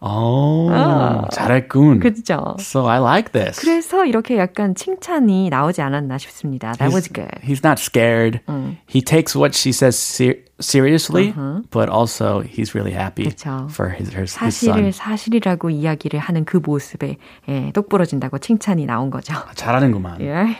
오, 0.00 0.70
아, 0.70 1.26
잘했군. 1.32 1.98
그죠. 1.98 2.56
So 2.60 2.86
I 2.86 3.00
like 3.00 3.32
this. 3.32 3.60
그래서 3.60 4.04
이렇게 4.06 4.38
약간 4.38 4.74
칭찬이 4.76 5.48
나오지 5.50 5.82
않았나 5.82 6.18
싶습니다. 6.18 6.72
That 6.74 6.92
he's, 6.92 6.94
was 6.94 7.12
good. 7.12 7.40
He's 7.42 7.64
not 7.64 7.80
scared. 7.82 8.40
음. 8.48 8.78
He 8.88 9.02
takes 9.02 9.34
what 9.36 9.56
she 9.56 9.72
says 9.72 9.98
ser- 9.98 10.38
seriously, 10.60 11.30
uh-huh. 11.30 11.62
but 11.70 11.88
also 11.88 12.42
he's 12.42 12.74
really 12.76 12.92
happy 12.92 13.24
그쵸. 13.24 13.68
for 13.70 13.90
his, 13.90 14.14
his, 14.14 14.32
사실을 14.32 14.84
his 14.84 14.96
son. 14.98 15.16
사실이라고 15.18 15.70
이야기를 15.70 16.20
하는 16.20 16.44
그 16.44 16.58
모습에 16.58 17.16
예, 17.48 17.72
똑부러진다고 17.72 18.38
칭찬이 18.38 18.86
나온 18.86 19.10
거죠. 19.10 19.34
잘하는구만. 19.56 20.20
Yeah. 20.20 20.56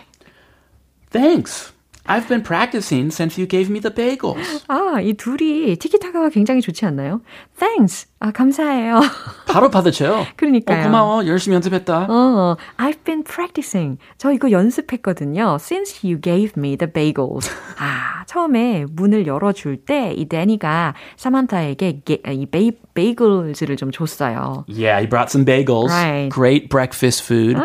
Thanks. 1.10 1.72
I've 2.08 2.26
been 2.26 2.42
practicing 2.42 3.12
since 3.12 3.38
you 3.38 3.46
gave 3.46 3.68
me 3.70 3.80
the 3.80 3.92
bagels. 3.94 4.64
아, 4.68 4.98
이 5.02 5.12
둘이 5.12 5.76
티키타카가 5.76 6.30
굉장히 6.30 6.62
좋지 6.62 6.86
않나요? 6.86 7.20
Thanks. 7.58 8.06
아, 8.20 8.30
감사해요. 8.32 9.00
바로 9.46 9.70
받으셔요. 9.70 10.24
그러니까요. 10.36 10.80
어, 10.80 10.82
고마워. 10.84 11.26
열심히 11.26 11.54
연습했다. 11.54 12.06
어, 12.08 12.56
I've 12.78 13.04
been 13.04 13.22
practicing. 13.24 13.98
저 14.16 14.32
이거 14.32 14.50
연습했거든요. 14.50 15.58
Since 15.60 16.00
you 16.02 16.18
gave 16.20 16.54
me 16.56 16.76
the 16.76 16.90
bagels. 16.90 17.50
아, 17.78 18.24
처음에 18.26 18.86
문을 18.90 19.26
열어줄 19.26 19.84
때 19.84 20.14
이 20.16 20.28
데니가 20.28 20.94
사만타에게 21.16 22.00
게, 22.04 22.22
이 22.32 22.46
베이, 22.46 22.72
베이글즈를 22.94 23.76
좀 23.76 23.90
줬어요. 23.92 24.64
Yeah, 24.66 24.98
he 25.00 25.06
brought 25.08 25.30
some 25.30 25.44
bagels. 25.44 25.92
Right. 25.92 26.30
Great 26.32 26.68
breakfast 26.70 27.22
food. 27.22 27.56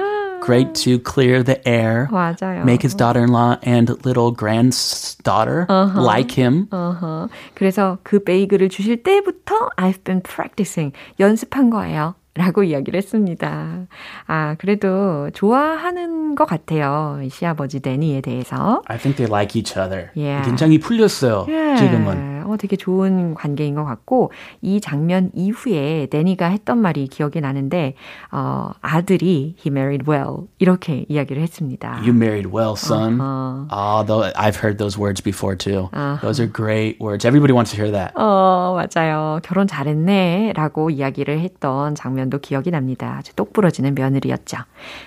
Great 0.46 0.74
to 0.84 1.00
clear 1.00 1.42
the 1.44 1.66
air. 1.68 2.08
맞아요. 2.12 2.64
Make 2.64 2.84
his 2.84 2.96
daughter-in-law 2.96 3.58
and 3.66 3.96
little 4.06 4.32
granddaughter 4.36 5.66
like 5.96 6.38
him. 6.38 6.68
어허. 6.72 7.30
그래서 7.56 7.98
그 8.04 8.24
베이글을 8.24 8.70
주실 8.70 9.04
때부터 9.04 9.70
I've 9.78 10.04
been 10.04 10.22
practicing. 10.22 10.94
연습한 11.20 11.70
거예요. 11.70 12.16
라고 12.36 12.64
이야기를 12.64 12.98
했습니다. 12.98 13.86
아, 14.26 14.56
그래도 14.58 15.30
좋아하는 15.36 16.34
것 16.34 16.46
같아요. 16.46 17.20
이 17.24 17.30
시아버지 17.30 17.80
데니에 17.80 18.22
대해서. 18.22 18.82
I 18.88 18.98
think 18.98 19.18
they 19.18 19.30
like 19.30 19.56
each 19.56 19.78
other. 19.78 20.10
Yeah. 20.16 20.44
굉장히 20.44 20.80
풀렸어요. 20.80 21.46
예. 21.50 21.76
지금은. 21.78 22.33
어, 22.46 22.58
되게 22.58 22.76
좋은 22.76 23.34
관계인 23.36 23.76
것 23.76 23.84
같고, 23.86 24.32
이 24.62 24.80
장면 24.82 25.32
이후에 25.34 26.08
데니가 26.08 26.48
했던 26.48 26.78
말이 26.80 27.08
기억이 27.08 27.42
나는데, 27.42 27.96
어, 28.32 28.72
아들이 28.82 29.56
he 29.60 29.68
married 29.72 30.06
well. 30.10 30.48
이렇게 30.60 31.06
이야기를 31.10 31.42
했습니다. 31.42 31.98
You 32.02 32.14
married 32.14 32.50
well, 32.54 32.74
son. 32.78 33.20
Uh-huh. 33.20 33.68
Oh, 33.72 34.04
though 34.06 34.32
I've 34.36 34.58
heard 34.62 34.78
those 34.78 34.98
words 35.00 35.22
before 35.22 35.56
too. 35.58 35.90
Those 36.22 36.40
are 36.42 36.52
great 36.52 37.00
words. 37.00 37.26
Everybody 37.26 37.54
wants 37.54 37.72
to 37.72 37.78
hear 37.82 37.92
that. 37.92 38.14
어, 38.16 38.76
맞아요. 38.78 39.40
결혼 39.44 39.68
잘했네. 39.68 40.54
라고 40.56 40.90
이야기를 40.90 41.40
했던 41.40 41.96
장면도 41.96 42.40
기억이 42.40 42.72
납니다. 42.72 43.16
아주 43.20 43.34
똑부러지는 43.36 43.96
며느리였죠. 43.96 44.58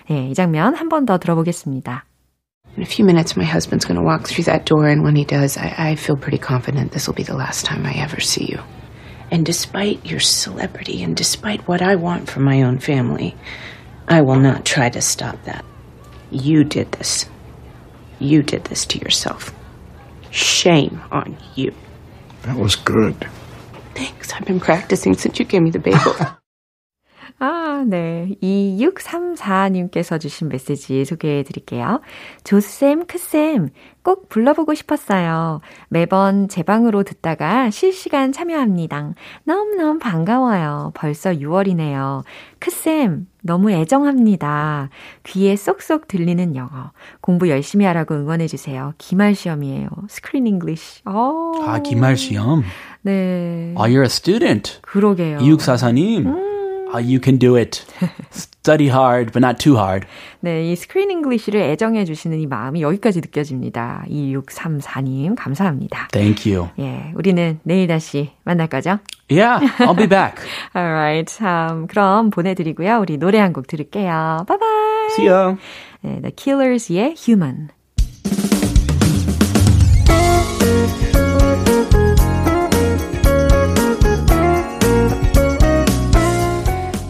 네, 0.08 0.30
이 0.30 0.34
장면 0.34 0.74
한 0.74 0.88
번 0.88 1.06
더 1.06 1.18
들어보겠습니다. 1.18 2.04
In 2.76 2.82
a 2.82 2.86
few 2.86 3.06
minutes, 3.06 3.36
my 3.36 3.44
husband's 3.44 3.86
going 3.86 3.96
to 3.96 4.04
walk 4.04 4.28
through 4.28 4.44
that 4.44 4.66
door, 4.66 4.86
and 4.86 5.02
when 5.02 5.16
he 5.16 5.24
does, 5.24 5.56
I, 5.56 5.74
I 5.78 5.94
feel 5.96 6.16
pretty 6.16 6.36
confident 6.36 6.92
this 6.92 7.06
will 7.06 7.14
be 7.14 7.22
the 7.22 7.36
last 7.36 7.64
time 7.64 7.86
I 7.86 7.94
ever 7.94 8.20
see 8.20 8.44
you. 8.44 8.60
And 9.30 9.46
despite 9.46 10.04
your 10.04 10.20
celebrity 10.20 11.02
and 11.02 11.16
despite 11.16 11.66
what 11.66 11.80
I 11.80 11.96
want 11.96 12.28
for 12.28 12.40
my 12.40 12.62
own 12.62 12.78
family, 12.78 13.34
I 14.06 14.20
will 14.20 14.38
not 14.38 14.66
try 14.66 14.90
to 14.90 15.00
stop 15.00 15.42
that. 15.44 15.64
You 16.30 16.64
did 16.64 16.92
this. 16.92 17.26
You 18.18 18.42
did 18.42 18.64
this 18.64 18.84
to 18.86 18.98
yourself. 18.98 19.54
Shame 20.30 21.00
on 21.10 21.38
you. 21.54 21.72
That 22.42 22.56
was 22.56 22.76
good. 22.76 23.26
Thanks. 23.94 24.32
I've 24.34 24.44
been 24.44 24.60
practicing 24.60 25.14
since 25.14 25.38
you 25.38 25.46
gave 25.46 25.62
me 25.62 25.70
the 25.70 25.78
bagel. 25.78 26.14
아, 27.38 27.84
네. 27.86 28.30
2634님께서 28.42 30.18
주신 30.18 30.48
메시지 30.48 31.04
소개해 31.04 31.42
드릴게요. 31.42 32.00
조쌤, 32.44 33.04
크쌤, 33.06 33.68
꼭 34.02 34.30
불러보고 34.30 34.72
싶었어요. 34.74 35.60
매번 35.88 36.48
재방으로 36.48 37.02
듣다가 37.02 37.68
실시간 37.70 38.32
참여합니다. 38.32 39.14
너무너무 39.44 39.98
반가워요. 39.98 40.92
벌써 40.94 41.30
6월이네요. 41.32 42.22
크쌤, 42.58 43.26
너무 43.42 43.70
애정합니다. 43.70 44.88
귀에 45.24 45.56
쏙쏙 45.56 46.08
들리는 46.08 46.56
영어. 46.56 46.92
공부 47.20 47.50
열심히 47.50 47.84
하라고 47.84 48.14
응원해주세요. 48.14 48.94
기말 48.96 49.34
시험이에요. 49.34 49.88
Screen 50.08 50.46
English. 50.46 51.02
어. 51.04 51.52
아, 51.66 51.80
기말 51.82 52.16
시험. 52.16 52.62
네. 53.02 53.74
Oh, 53.76 53.88
you're 53.92 54.00
a 54.02 54.06
student. 54.06 54.78
그러게요. 54.82 55.38
이육사사님. 55.40 56.26
Oh, 56.26 56.45
you 57.00 57.20
can 57.22 57.38
do 57.38 57.56
it. 57.56 57.84
Study 58.30 58.88
hard, 58.88 59.32
but 59.32 59.38
not 59.44 59.58
too 59.62 59.76
hard. 59.76 60.06
네, 60.40 60.70
이 60.70 60.76
Screen 60.76 61.10
English를 61.10 61.60
애정해 61.60 62.04
주시는 62.04 62.40
이 62.40 62.46
마음이 62.46 62.82
여기까지 62.82 63.20
느껴집니다. 63.20 64.04
2634님, 64.10 65.34
감사합니다. 65.36 66.08
Thank 66.12 66.52
you. 66.52 66.68
예, 66.78 67.12
우리는 67.14 67.60
내일 67.62 67.86
다시 67.86 68.32
만날 68.44 68.66
거죠? 68.68 68.98
Yeah, 69.30 69.60
I'll 69.78 69.96
be 69.96 70.06
back. 70.06 70.44
Alright, 70.74 71.32
참, 71.36 71.86
그럼 71.86 72.30
보내드리고요. 72.30 72.98
우리 73.00 73.18
노래 73.18 73.38
한 73.38 73.52
곡 73.52 73.66
들을게요. 73.66 74.44
바이바이! 74.46 75.10
See 75.12 75.26
ya. 75.28 75.56
네, 76.02 76.20
The 76.20 76.32
Killers의 76.34 77.14
Human. 77.16 77.68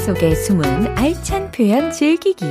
속에 0.00 0.34
숨은 0.34 0.96
알찬 0.96 1.50
표현 1.50 1.92
즐기기. 1.92 2.46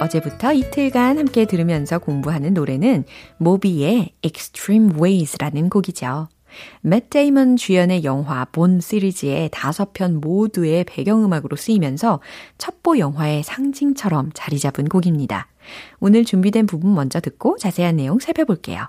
어제부터 0.00 0.54
이틀간 0.54 1.18
함께 1.18 1.44
들으면서 1.44 1.98
공부하는 1.98 2.54
노래는 2.54 3.04
모비의 3.36 4.14
Extreme 4.22 4.94
Ways라는 4.98 5.68
곡이죠. 5.68 6.28
맷 6.80 7.10
데이먼 7.10 7.56
주연의 7.56 8.04
영화 8.04 8.46
본 8.46 8.80
시리즈의 8.80 9.50
다섯 9.52 9.92
편 9.92 10.18
모두의 10.18 10.84
배경음악으로 10.84 11.56
쓰이면서 11.56 12.20
첩보 12.56 12.98
영화의 12.98 13.42
상징처럼 13.42 14.30
자리 14.32 14.58
잡은 14.58 14.86
곡입니다. 14.86 15.48
오늘 16.00 16.24
준비된 16.24 16.64
부분 16.66 16.94
먼저 16.94 17.20
듣고 17.20 17.58
자세한 17.58 17.96
내용 17.96 18.18
살펴볼게요. 18.18 18.88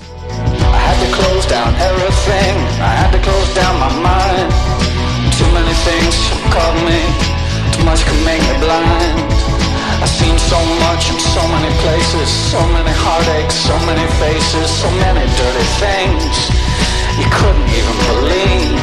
I 0.00 0.94
had 0.94 1.06
to 1.06 1.14
close 1.14 1.46
down 1.48 1.74
everything. 1.74 2.58
I 2.80 2.96
had 2.96 3.12
to 3.12 3.22
close 3.22 3.54
down 3.54 3.76
my 3.76 4.00
mind. 4.00 5.09
Many 5.70 5.86
things 5.86 6.16
caught 6.50 6.74
me. 6.82 6.98
Too 7.70 7.84
much 7.86 8.02
could 8.02 8.18
make 8.26 8.42
me 8.42 8.58
blind. 8.58 9.22
I've 10.02 10.10
seen 10.10 10.36
so 10.36 10.58
much 10.82 11.14
in 11.14 11.18
so 11.20 11.46
many 11.46 11.70
places. 11.78 12.26
So 12.50 12.58
many 12.74 12.90
heartaches, 12.90 13.54
so 13.54 13.78
many 13.86 14.02
faces, 14.18 14.66
so 14.66 14.90
many 14.98 15.22
dirty 15.38 15.66
things. 15.78 16.50
You 17.22 17.26
couldn't 17.30 17.70
even 17.78 17.96
believe. 18.10 18.82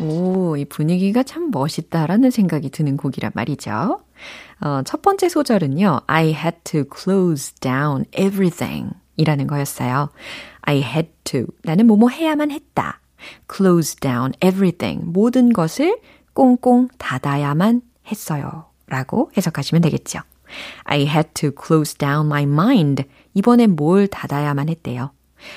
오, 0.00 0.56
이 0.56 0.64
분위기가 0.64 1.22
참 1.22 1.50
멋있다라는 1.50 2.30
생각이 2.30 2.70
드는 2.70 2.96
곡이란 2.96 3.32
말이죠. 3.34 4.00
어, 4.62 4.80
첫 4.86 5.02
번째 5.02 5.28
소절은요, 5.28 6.00
I 6.06 6.28
had 6.28 6.56
to 6.64 6.84
close 6.88 7.52
down 7.60 8.06
everything 8.16 8.94
이라는 9.18 9.46
거였어요. 9.46 10.08
I 10.62 10.78
had 10.78 11.10
to. 11.24 11.48
나는 11.64 11.86
뭐뭐 11.86 12.08
해야만 12.08 12.50
했다. 12.50 12.99
Close 13.52 13.96
down 13.96 14.32
everything. 14.40 15.04
모든 15.06 15.52
것을 15.52 15.98
꽁꽁 16.32 16.88
닫아야만 16.98 17.82
했어요. 18.06 18.66
라고 18.86 19.30
해석하시면 19.36 19.82
되겠죠. 19.82 20.20
I 20.84 21.06
had 21.06 21.30
to 21.34 21.50
close 21.50 21.96
down 21.96 22.26
my 22.26 22.42
mind. 22.42 23.04
이번엔 23.34 23.76
뭘 23.76 24.08
닫아야만 24.08 24.68
했대요. 24.68 25.12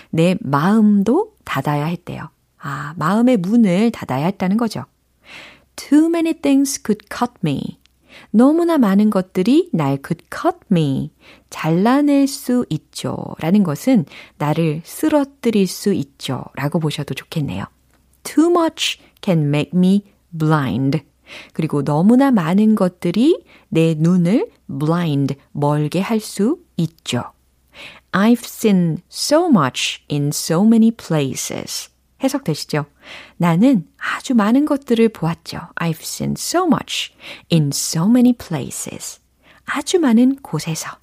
내 0.10 0.36
마음도 0.40 1.34
닫아야 1.44 1.86
했대요. 1.86 2.30
아, 2.60 2.94
마음의 2.98 3.38
문을 3.38 3.92
닫아야 3.92 4.26
했다는 4.28 4.58
거죠. 4.58 4.86
Too 5.76 6.06
many 6.06 6.34
things 6.34 6.82
could 6.82 7.06
cut 7.10 7.34
me. 7.44 7.80
너무나 8.32 8.78
많은 8.78 9.10
것들이 9.10 9.70
날 9.72 9.98
could 9.98 10.26
cut 10.32 10.58
me. 10.72 11.12
잘라낼 11.50 12.28
수 12.28 12.66
있죠. 12.70 13.18
라는 13.40 13.64
것은 13.64 14.06
나를 14.38 14.82
쓰러뜨릴 14.84 15.68
수 15.68 15.94
있죠. 15.94 16.44
라고 16.56 16.80
보셔도 16.80 17.14
좋겠네요. 17.14 17.66
Too 18.24 18.50
much 18.50 19.00
can 19.22 19.48
make 19.48 19.72
me 19.74 20.04
blind. 20.38 21.02
그리고 21.54 21.84
너무나 21.84 22.32
많은 22.32 22.76
것들이 22.76 23.44
내 23.70 23.96
눈을 23.98 24.50
blind, 24.68 25.36
멀게 25.52 26.02
할 26.02 26.20
수 26.20 26.60
있죠. 26.78 27.24
I've 28.12 28.44
seen 28.44 29.00
so 29.12 29.48
much 29.48 30.04
in 30.12 30.28
so 30.28 30.64
many 30.64 30.92
places. 30.92 31.90
해석되시죠? 32.24 32.86
나는 33.44 33.86
아주 33.98 34.36
많은 34.36 34.66
것들을 34.66 35.10
보았죠. 35.10 35.60
I've 35.76 36.00
seen 36.00 36.36
so 36.38 36.66
much 36.66 37.12
in 37.52 37.72
so 37.74 38.06
many 38.06 38.32
places. 38.32 39.20
아주 39.66 40.00
많은 40.00 40.38
곳에서. 40.38 40.98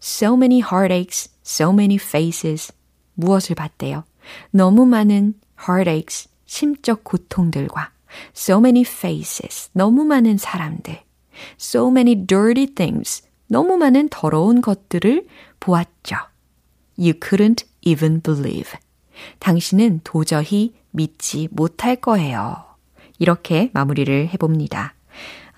So 0.00 0.32
many 0.32 0.62
heartaches, 0.62 1.30
so 1.44 1.70
many 1.70 1.96
faces. 1.96 2.72
무엇을 3.16 3.54
봤대요? 3.54 4.04
너무 4.50 4.86
많은 4.86 5.34
heartaches, 5.60 6.30
심적 6.46 7.04
고통들과 7.04 7.90
so 8.34 8.60
many 8.60 8.80
faces, 8.80 9.68
너무 9.74 10.04
많은 10.04 10.38
사람들. 10.38 11.02
So 11.60 11.90
many 11.90 12.14
dirty 12.14 12.64
things, 12.64 13.28
너무 13.46 13.76
많은 13.76 14.08
더러운 14.08 14.62
것들을 14.62 15.26
보았죠. 15.60 16.16
You 16.96 17.12
couldn't 17.20 17.66
even 17.82 18.22
believe. 18.22 18.72
당신은 19.40 20.00
도저히 20.04 20.77
믿지 20.90 21.48
못할 21.50 21.96
거예요. 21.96 22.64
이렇게 23.18 23.70
마무리를 23.74 24.28
해봅니다. 24.28 24.94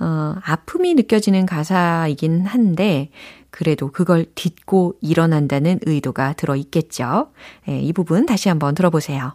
어, 0.00 0.34
아픔이 0.42 0.94
느껴지는 0.94 1.44
가사이긴 1.44 2.46
한데, 2.46 3.10
그래도 3.50 3.90
그걸 3.92 4.24
딛고 4.34 4.94
일어난다는 5.02 5.80
의도가 5.82 6.32
들어 6.34 6.56
있겠죠. 6.56 7.32
예, 7.68 7.78
이 7.78 7.92
부분 7.92 8.24
다시 8.24 8.48
한번 8.48 8.74
들어보세요. 8.74 9.34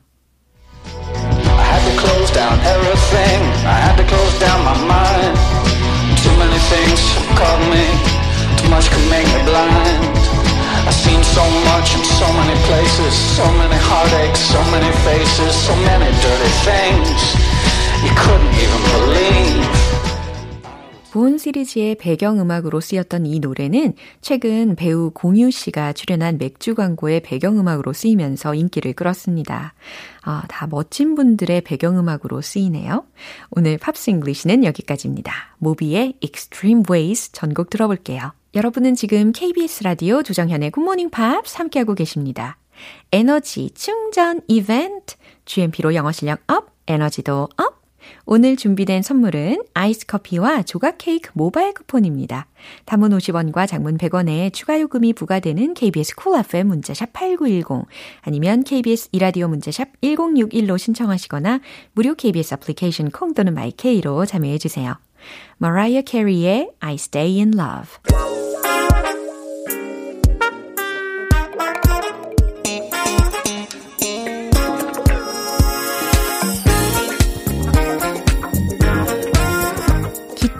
I 0.85 1.81
had 1.81 1.83
to 1.85 1.99
close 1.99 2.31
down 2.33 2.59
everything. 2.61 3.43
I 3.65 3.81
had 3.81 3.97
to 3.97 4.05
close 4.07 4.39
down 4.39 4.61
my 4.63 4.77
mind. 4.85 5.37
Too 6.23 6.33
many 6.37 6.57
things 6.57 7.01
caught 7.37 7.61
me. 7.69 7.85
Too 8.57 8.69
much 8.69 8.89
could 8.89 9.05
make 9.09 9.27
me 9.27 9.43
blind. 9.45 10.54
I've 10.85 10.93
seen 10.93 11.23
so 11.23 11.41
much 11.65 11.97
in 11.97 12.03
so 12.05 12.27
many 12.37 12.53
places. 12.69 13.13
So 13.33 13.45
many 13.57 13.73
heartaches, 13.73 14.37
so 14.37 14.61
many 14.69 14.91
faces, 15.01 15.53
so 15.65 15.73
many 15.81 16.05
dirty 16.21 16.51
things. 16.61 17.21
You 18.05 18.13
couldn't 18.13 18.53
even 18.53 18.81
believe. 18.93 19.65
본 21.11 21.39
시리즈의 21.39 21.95
배경음악으로 21.95 22.81
쓰였던 22.81 23.25
이 23.25 23.39
노래는 23.39 23.93
최근 24.21 24.75
배우 24.75 25.09
공유 25.11 25.49
씨가 25.49 25.93
출연한 25.93 26.37
맥주 26.37 26.75
광고의 26.75 27.21
배경음악으로 27.21 27.93
쓰이면서 27.93 28.53
인기를 28.53 28.93
끌었습니다. 28.93 29.73
아, 30.23 30.43
다 30.49 30.67
멋진 30.67 31.15
분들의 31.15 31.61
배경음악으로 31.61 32.41
쓰이네요. 32.41 33.05
오늘 33.49 33.77
Pops 33.79 34.09
English는 34.11 34.65
여기까지입니다. 34.65 35.33
모비의 35.57 36.15
Extreme 36.21 36.83
Ways 36.87 37.31
전곡 37.31 37.69
들어볼게요. 37.69 38.33
여러분은 38.55 38.95
지금 38.95 39.33
KBS 39.33 39.83
라디오 39.83 40.23
조정현의 40.23 40.71
굿모닝 40.71 41.09
팝스 41.09 41.57
함께하고 41.57 41.93
계십니다. 41.93 42.57
에너지 43.11 43.69
충전 43.71 44.39
이벤트 44.47 45.15
GMP로 45.43 45.93
영어 45.93 46.13
실력 46.13 46.39
up, 46.47 46.67
에너지도 46.87 47.49
up 47.57 47.81
오늘 48.25 48.55
준비된 48.55 49.01
선물은 49.01 49.63
아이스 49.73 50.05
커피와 50.05 50.63
조각 50.63 50.95
케이크 50.99 51.31
모바일 51.33 51.73
쿠폰입니다. 51.73 52.47
단문 52.85 53.09
50원과 53.09 53.67
장문 53.67 53.97
100원에 53.97 54.53
추가 54.53 54.79
요금이 54.79 55.11
부과되는 55.11 55.73
KBS 55.73 56.15
Cool 56.15 56.45
FM 56.45 56.67
문자샵 56.67 57.11
8910 57.11 57.87
아니면 58.21 58.63
KBS 58.63 59.09
이라디오 59.11 59.49
문자샵 59.49 59.99
1061로 60.01 60.77
신청하시거나 60.77 61.59
무료 61.91 62.15
KBS 62.15 62.53
애플리케이션 62.53 63.11
콩 63.11 63.33
또는 63.33 63.53
마이케이로 63.53 64.25
참여해 64.25 64.59
주세요. 64.59 64.95
마라이어 65.57 66.03
캐리의 66.03 66.71
I 66.79 66.93
Stay 66.93 67.39
in 67.39 67.51
Love 67.59 68.44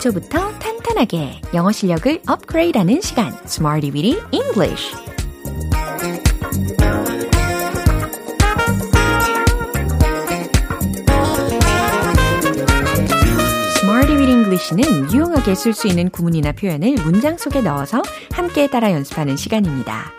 기초부터 0.06 0.58
탄탄하게 0.58 1.40
영어 1.54 1.72
실력을 1.72 2.20
업그레이드하는 2.28 3.00
시간 3.00 3.32
Smarty 3.44 3.90
Weedy 3.92 4.20
English 4.30 4.94
English는 14.28 15.12
유용하게 15.12 15.54
쓸 15.54 15.72
수 15.72 15.86
있는 15.88 16.08
구문이나 16.08 16.52
표현을 16.52 16.94
문장 17.04 17.36
속에 17.36 17.60
넣어서 17.62 18.02
함께 18.32 18.68
따라 18.68 18.92
연습하는 18.92 19.36
시간입니다. 19.36 20.12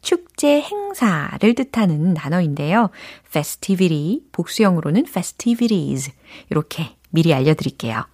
축제 0.00 0.62
행사를 0.62 1.54
뜻하는 1.54 2.14
단어인데요. 2.14 2.88
festivity, 3.26 4.22
복수형으로는 4.32 5.04
festivities. 5.06 6.12
이렇게 6.48 6.96
미리 7.10 7.34
알려드릴게요. 7.34 8.06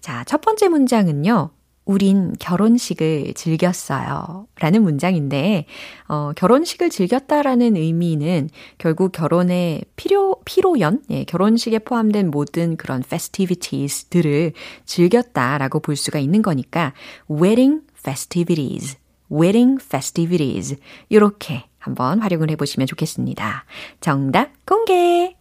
자, 0.00 0.22
첫 0.24 0.40
번째 0.42 0.68
문장은요. 0.68 1.50
우린 1.88 2.34
결혼식을 2.38 3.32
즐겼어요. 3.34 4.46
라는 4.60 4.82
문장인데, 4.82 5.64
어, 6.06 6.32
결혼식을 6.36 6.90
즐겼다라는 6.90 7.76
의미는 7.76 8.50
결국 8.76 9.10
결혼의 9.10 9.80
필요, 9.96 10.36
피로연, 10.44 11.04
예, 11.08 11.24
결혼식에 11.24 11.78
포함된 11.78 12.30
모든 12.30 12.76
그런 12.76 13.02
festivities들을 13.02 14.52
즐겼다라고 14.84 15.80
볼 15.80 15.96
수가 15.96 16.18
있는 16.18 16.42
거니까, 16.42 16.92
wedding 17.30 17.80
festivities, 17.98 18.98
wedding 19.32 19.82
festivities. 19.82 20.76
이렇게 21.08 21.64
한번 21.78 22.20
활용을 22.20 22.50
해보시면 22.50 22.86
좋겠습니다. 22.86 23.64
정답 24.02 24.50
공개! 24.66 25.34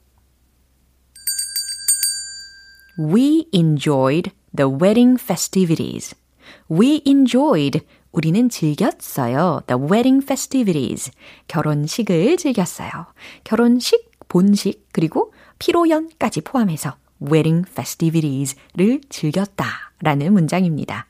We 2.97 3.47
enjoyed 3.53 4.31
the 4.55 4.71
wedding 4.71 5.21
festivities. 5.21 6.15
We 6.71 7.01
enjoyed. 7.05 7.81
우리는 8.11 8.49
즐겼어요. 8.49 9.61
The 9.67 9.81
wedding 9.81 10.23
festivities. 10.23 11.11
결혼식을 11.47 12.37
즐겼어요. 12.37 12.89
결혼식, 13.43 14.09
본식, 14.27 14.87
그리고 14.91 15.33
피로연까지 15.59 16.41
포함해서 16.41 16.95
wedding 17.21 17.69
festivities를 17.69 19.01
즐겼다. 19.09 19.65
라는 20.01 20.33
문장입니다. 20.33 21.07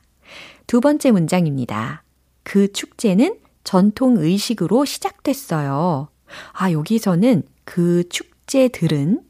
두 0.66 0.80
번째 0.80 1.10
문장입니다. 1.10 2.02
그 2.42 2.72
축제는 2.72 3.38
전통 3.64 4.16
의식으로 4.18 4.84
시작됐어요. 4.84 6.08
아, 6.52 6.72
여기서는 6.72 7.42
그 7.64 8.08
축제들은 8.08 9.22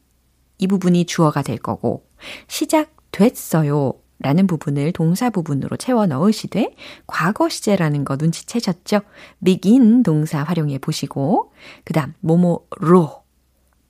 이 0.58 0.66
부분이 0.66 1.06
주어가 1.06 1.42
될 1.42 1.58
거고, 1.58 2.06
시작됐어요. 2.48 3.94
라는 4.20 4.46
부분을 4.46 4.92
동사 4.92 5.30
부분으로 5.30 5.76
채워 5.76 6.06
넣으시되 6.06 6.74
과거 7.06 7.48
시제라는 7.48 8.04
거 8.04 8.16
눈치채셨죠? 8.16 9.00
begin 9.44 10.02
동사 10.02 10.42
활용해 10.42 10.78
보시고 10.78 11.52
그 11.84 11.92
다음 11.92 12.14
뭐뭐로 12.20 13.22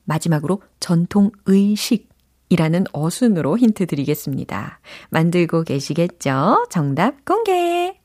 마지막으로 0.05 0.63
전통 0.81 1.31
의식 1.47 2.09
이라는 2.51 2.85
어순으로 2.93 3.59
힌트 3.59 3.87
드리겠습니다. 3.87 4.81
만들고 5.11 5.65
계시겠죠? 5.65 6.67
정답 6.71 7.25
공개! 7.25 7.99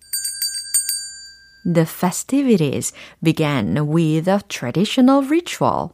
The 1.66 1.86
festivities 1.88 2.94
began 3.24 3.78
with 3.78 4.30
a 4.30 4.40
traditional 4.50 5.26
ritual. 5.26 5.92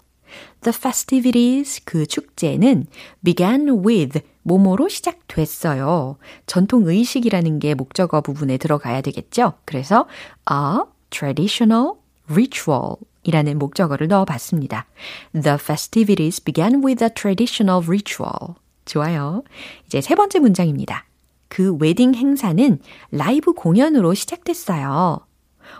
The 0.62 0.76
festivities, 0.76 1.82
그 1.86 2.06
축제는 2.06 2.88
began 3.24 3.70
with 3.86 4.22
뭐뭐로 4.44 4.88
시작됐어요. 4.90 6.18
전통 6.46 6.88
의식이라는 6.88 7.60
게 7.60 7.76
목적어 7.76 8.22
부분에 8.22 8.58
들어가야 8.58 9.02
되겠죠? 9.02 9.54
그래서 9.66 10.08
a 10.50 10.86
traditional 11.10 11.94
ritual 12.30 12.96
이라는 13.24 13.60
목적어를 13.60 14.08
넣어 14.08 14.26
봤습니다. 14.26 14.88
The 15.34 15.58
festivities 15.60 16.44
began 16.44 16.84
with 16.84 17.04
a 17.04 17.10
traditional 17.14 17.86
ritual. 17.86 18.56
좋아요. 18.86 19.44
이제 19.86 20.02
세 20.02 20.16
번째 20.16 20.40
문장입니다. 20.40 21.06
그 21.48 21.76
웨딩 21.76 22.16
행사는 22.16 22.80
라이브 23.12 23.54
공연으로 23.54 24.14
시작됐어요. 24.14 25.20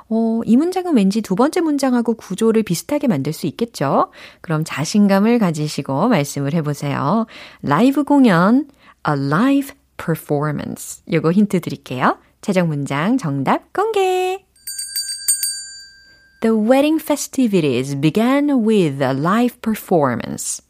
어, 0.10 0.42
이 0.46 0.58
문장은 0.58 0.96
왠지 0.96 1.22
두 1.22 1.36
번째 1.36 1.62
문장하고 1.62 2.16
구조를 2.16 2.64
비슷하게 2.64 3.08
만들 3.08 3.34
수 3.34 3.48
있겠죠? 3.48 4.12
그럼 4.42 4.64
자신감을 4.66 5.40
가지시고 5.40 6.10
말씀을 6.10 6.54
해보세요. 6.54 7.26
라이브 7.62 8.04
공연, 8.04 8.68
a 9.08 9.14
live 9.14 9.74
performance. 9.98 11.04
요거 11.12 11.32
힌트 11.32 11.60
드릴게요. 11.62 12.18
최종 12.42 12.70
문장 12.70 13.18
정답 13.18 13.74
공개! 13.74 14.46
The 16.42 16.56
wedding 16.56 17.04
festivities 17.04 18.00
began 18.00 18.66
with 18.66 19.02
a 19.02 19.12
live 19.12 19.60
performance. 19.62 20.62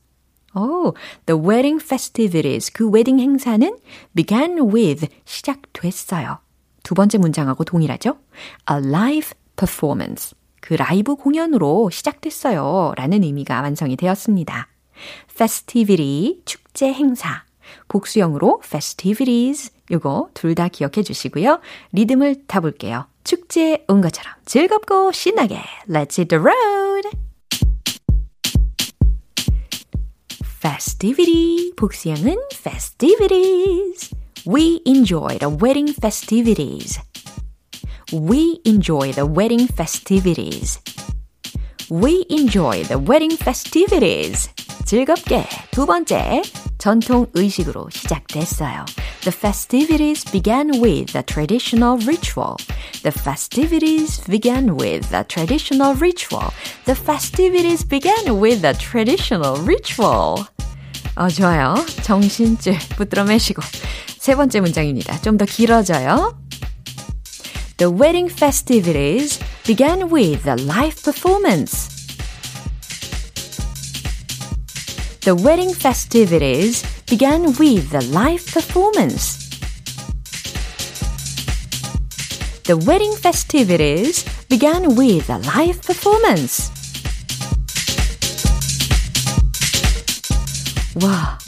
Oh, 0.56 0.96
the 1.28 1.38
wedding 1.38 1.80
festivities, 1.80 2.72
그 2.72 2.90
웨딩 2.90 3.20
행사는 3.20 3.78
began 4.16 4.58
with, 4.74 5.08
시작됐어요. 5.26 6.40
두 6.90 6.96
번째 6.96 7.20
문장하고 7.20 7.66
동일하죠? 7.66 8.18
A 8.72 8.78
live 8.78 9.34
performance. 9.56 10.36
그 10.60 10.74
라이브 10.74 11.16
공연으로 11.16 11.92
시작됐어요. 11.92 12.94
라는 12.96 13.22
의미가 13.24 13.62
완성이 13.62 13.96
되었습니다. 13.96 14.68
festivity, 15.30 16.42
축제 16.46 16.92
행사. 16.92 17.44
복수형으로 17.90 18.64
festivities. 18.66 19.72
요거 19.92 20.32
둘 20.34 20.56
다 20.56 20.68
기억해 20.68 21.04
주시고요. 21.04 21.60
리듬을 21.92 22.48
타볼게요. 22.48 23.06
축제에 23.24 23.86
온 23.88 24.02
것처럼 24.02 24.34
즐겁고 24.46 25.12
신나게 25.12 25.60
Let's 25.88 26.18
hit 26.18 26.30
the 26.30 26.44
road! 26.44 27.08
festivity 30.58 31.72
복수형은 31.76 32.36
festivities. 32.52 34.10
We 34.49 34.81
enjoy 34.85 35.39
the 35.39 35.49
wedding 35.49 35.89
festivities. 35.93 36.99
We 38.13 38.61
enjoy 38.65 39.13
the 39.13 39.27
wedding 39.27 39.67
festivities. 39.67 40.81
We 41.91 42.27
enjoy 42.29 42.85
the 42.85 42.99
wedding 42.99 43.37
festivities. 43.37 44.51
즐겁게 44.85 45.47
두 45.71 45.87
번째 45.87 46.43
전통 46.79 47.27
의식으로 47.33 47.89
시작됐어요. 47.91 48.85
The 49.23 49.33
festivities 49.33 50.31
began 50.31 50.81
with 50.81 51.17
a 51.17 51.23
traditional 51.23 51.97
ritual. 52.05 52.57
The 53.03 53.13
festivities 53.13 54.23
began 54.29 54.77
with 54.77 55.15
a 55.15 55.25
traditional 55.25 55.97
ritual. 55.97 56.53
The 56.85 56.95
festivities 56.95 57.89
began 57.89 58.39
with 58.39 58.65
a 58.67 58.75
traditional 58.75 59.57
ritual. 59.65 60.45
어, 61.17 61.29
좋아요. 61.29 61.75
정신줄 62.03 62.77
붙들어 62.97 63.25
매시고. 63.25 63.63
세 64.19 64.35
번째 64.35 64.61
문장입니다. 64.61 65.21
좀 65.21 65.39
더 65.39 65.45
길어져요. 65.45 66.39
The 67.77 67.93
wedding 67.93 68.31
festivities 68.33 69.41
began 69.65 70.11
with 70.11 70.49
a 70.49 70.55
live 70.55 71.03
performance. 71.03 71.93
The 75.23 75.35
wedding 75.35 75.75
festivities 75.75 76.85
began 77.07 77.55
with 77.59 77.95
a 77.95 78.05
live 78.13 78.45
performance. 78.53 79.43
The 82.65 82.77
wedding 82.87 83.15
festivities 83.17 84.25
began 84.49 84.95
with 84.97 85.29
a 85.31 85.39
live 85.39 85.81
performance. 85.83 86.71
와, 91.03 91.39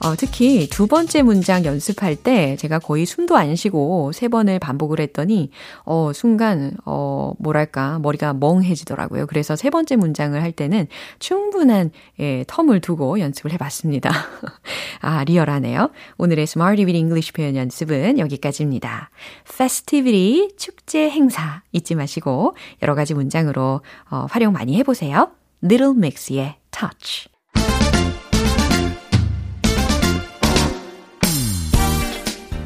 어, 0.00 0.14
특히 0.16 0.68
두 0.68 0.86
번째 0.86 1.22
문장 1.22 1.64
연습할 1.64 2.14
때 2.16 2.56
제가 2.56 2.78
거의 2.78 3.04
숨도 3.04 3.36
안 3.36 3.56
쉬고 3.56 4.12
세 4.12 4.28
번을 4.28 4.58
반복을 4.58 5.00
했더니, 5.00 5.50
어, 5.84 6.12
순간, 6.14 6.76
어, 6.84 7.32
뭐랄까, 7.38 7.98
머리가 7.98 8.32
멍해지더라고요. 8.34 9.26
그래서 9.26 9.56
세 9.56 9.70
번째 9.70 9.96
문장을 9.96 10.40
할 10.40 10.52
때는 10.52 10.86
충분한, 11.18 11.90
예, 12.20 12.44
텀을 12.44 12.80
두고 12.80 13.18
연습을 13.18 13.52
해봤습니다. 13.52 14.10
아, 15.00 15.24
리얼하네요. 15.24 15.90
오늘의 16.16 16.44
Smarty 16.44 16.84
with 16.84 16.96
English 16.96 17.32
표현 17.32 17.56
연습은 17.56 18.18
여기까지입니다. 18.18 19.10
festivity, 19.48 20.50
축제 20.56 21.10
행사 21.10 21.62
잊지 21.72 21.94
마시고 21.96 22.54
여러 22.82 22.94
가지 22.94 23.14
문장으로 23.14 23.80
어, 24.10 24.26
활용 24.30 24.52
많이 24.52 24.76
해보세요. 24.76 25.30
Little 25.62 25.94
Mix의 25.96 26.56
touch. 26.70 27.37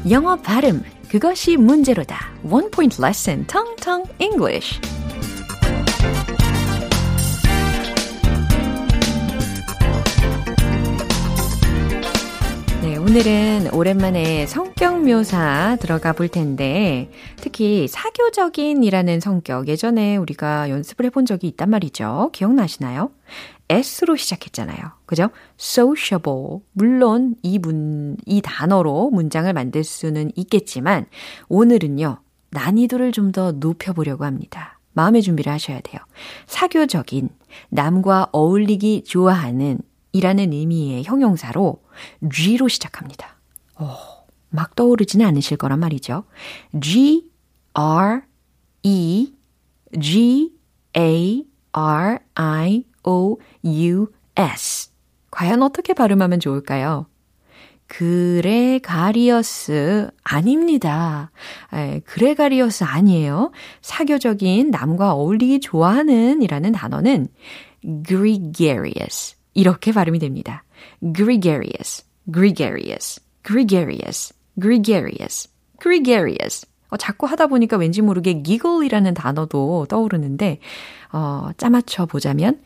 영어 0.09 0.35
발음, 0.35 0.83
그것이 1.09 1.55
문제로다. 1.55 2.33
One 2.43 2.69
point 2.71 3.01
lesson, 3.01 3.47
Tong 3.47 3.73
Tong 3.81 4.11
English. 4.19 4.81
네, 12.81 12.97
오늘은 12.97 13.73
오랜만에 13.73 14.45
성격 14.45 15.05
묘사 15.05 15.77
들어가 15.79 16.11
볼 16.11 16.27
텐데, 16.27 17.09
특히 17.37 17.87
사교적인이라는 17.87 19.21
성격, 19.21 19.69
예전에 19.69 20.17
우리가 20.17 20.69
연습을 20.69 21.05
해본 21.05 21.25
적이 21.25 21.47
있단 21.47 21.69
말이죠. 21.69 22.31
기억나시나요? 22.33 23.09
S로 23.69 24.15
시작했잖아요. 24.15 24.79
그죠? 25.05 25.29
sociable. 25.59 26.59
물론 26.73 27.35
이 27.41 27.59
문, 27.59 28.17
이 28.25 28.41
단어로 28.41 29.09
문장을 29.11 29.51
만들 29.53 29.83
수는 29.83 30.31
있겠지만, 30.35 31.05
오늘은요, 31.49 32.19
난이도를 32.51 33.11
좀 33.11 33.31
더 33.31 33.51
높여보려고 33.53 34.25
합니다. 34.25 34.79
마음의 34.93 35.23
준비를 35.23 35.51
하셔야 35.51 35.79
돼요. 35.81 35.99
사교적인, 36.45 37.29
남과 37.69 38.27
어울리기 38.31 39.05
좋아하는 39.05 39.79
이라는 40.11 40.53
의미의 40.53 41.03
형용사로 41.03 41.81
G로 42.31 42.67
시작합니다. 42.67 43.37
오, 43.79 43.85
막 44.49 44.75
떠오르지는 44.75 45.25
않으실 45.25 45.57
거란 45.57 45.79
말이죠. 45.79 46.25
G, 46.79 47.31
R, 47.73 48.21
E, 48.83 49.33
G, 49.99 50.53
A, 50.95 51.47
R, 51.71 52.19
I, 52.35 52.85
O, 53.03 53.37
U, 53.65 54.07
S. 54.35 54.91
과연 55.31 55.63
어떻게 55.63 55.93
발음하면 55.93 56.39
좋을까요? 56.39 57.07
그레가리어스 57.87 59.59
아닙니다. 60.23 61.31
에, 61.73 61.99
그레가리어스 62.01 62.83
아니에요. 62.85 63.51
사교적인 63.81 64.71
남과 64.71 65.13
어울리기 65.13 65.59
좋아하는 65.59 66.41
이라는 66.41 66.71
단어는 66.71 67.27
gregarious. 68.05 69.35
이렇게 69.53 69.91
발음이 69.91 70.17
됩니다. 70.19 70.63
gregarious, 71.13 72.05
gregarious, 72.31 73.21
gregarious, 73.45 74.33
gregarious, 74.59 75.49
gregarious. 75.79 76.65
어, 76.89 76.97
자꾸 76.97 77.25
하다 77.27 77.47
보니까 77.47 77.77
왠지 77.77 78.01
모르게 78.01 78.41
giggle이라는 78.43 79.13
단어도 79.13 79.85
떠오르는데, 79.89 80.59
어, 81.11 81.49
짜맞춰 81.57 82.05
보자면, 82.05 82.59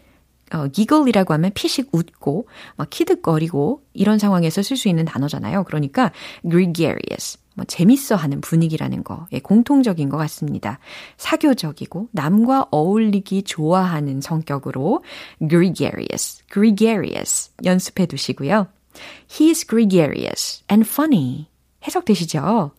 어, 0.53 0.67
giggle이라고 0.69 1.33
하면 1.33 1.51
피식 1.53 1.89
웃고, 1.91 2.47
막 2.75 2.89
키득거리고, 2.89 3.83
이런 3.93 4.19
상황에서 4.19 4.61
쓸 4.61 4.77
수 4.77 4.87
있는 4.87 5.05
단어잖아요. 5.05 5.63
그러니까, 5.63 6.11
gregarious. 6.49 7.37
뭐 7.57 7.65
재밌어 7.65 8.15
하는 8.15 8.39
분위기라는 8.39 9.03
거, 9.03 9.25
예, 9.33 9.39
공통적인 9.39 10.09
것 10.09 10.17
같습니다. 10.17 10.77
사교적이고 11.17 12.09
남과 12.11 12.67
어울리기 12.69 13.43
좋아하는 13.43 14.21
성격으로 14.21 15.03
gregarious, 15.39 16.43
gregarious 16.53 17.51
연습해 17.65 18.05
두시고요. 18.05 18.67
He's 19.27 19.67
gregarious 19.67 20.63
and 20.71 20.87
funny. 20.87 21.47
해석되시죠? 21.83 22.71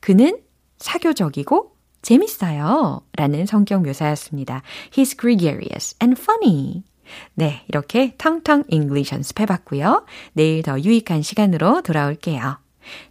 그는 0.00 0.38
사교적이고 0.76 1.72
재밌어요. 2.02 3.00
라는 3.16 3.46
성격 3.46 3.82
묘사였습니다. 3.82 4.62
He's 4.92 5.18
gregarious 5.18 5.96
and 6.02 6.20
funny. 6.20 6.84
네, 7.34 7.62
이렇게 7.68 8.14
텅텅 8.18 8.64
English 8.68 9.14
연습해 9.14 9.46
봤고요. 9.46 10.04
내일 10.32 10.62
더 10.62 10.80
유익한 10.80 11.22
시간으로 11.22 11.82
돌아올게요. 11.82 12.58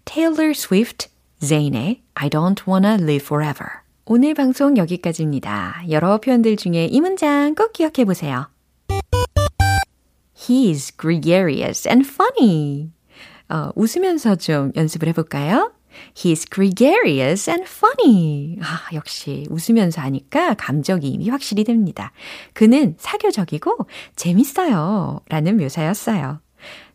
Taylor 0.05 0.51
Swift 0.51 1.09
Zayn의 1.41 2.01
I 2.15 2.29
don't 2.29 2.67
wanna 2.67 2.95
live 2.95 3.25
forever. 3.25 3.85
오늘 4.05 4.33
방송 4.33 4.77
여기까지입니다. 4.77 5.83
여러 5.89 6.19
표현들 6.19 6.57
중에 6.57 6.85
이 6.85 7.01
문장 7.01 7.55
꼭 7.55 7.73
기억해 7.73 8.05
보세요. 8.05 8.47
He's 10.37 10.95
gregarious 10.97 11.87
and 11.87 12.07
funny. 12.07 12.91
어, 13.49 13.71
웃으면서 13.75 14.35
좀 14.35 14.71
연습을 14.75 15.07
해볼까요? 15.09 15.74
He's 16.13 16.49
gregarious 16.49 17.49
and 17.49 17.65
funny. 17.67 18.57
아, 18.61 18.93
역시 18.93 19.45
웃으면서 19.49 20.01
하니까 20.01 20.53
감정이입이 20.55 21.29
확실히 21.29 21.63
됩니다. 21.63 22.11
그는 22.53 22.95
사교적이고 22.97 23.77
재밌어요. 24.15 25.21
라는 25.29 25.57
묘사였어요. 25.57 26.39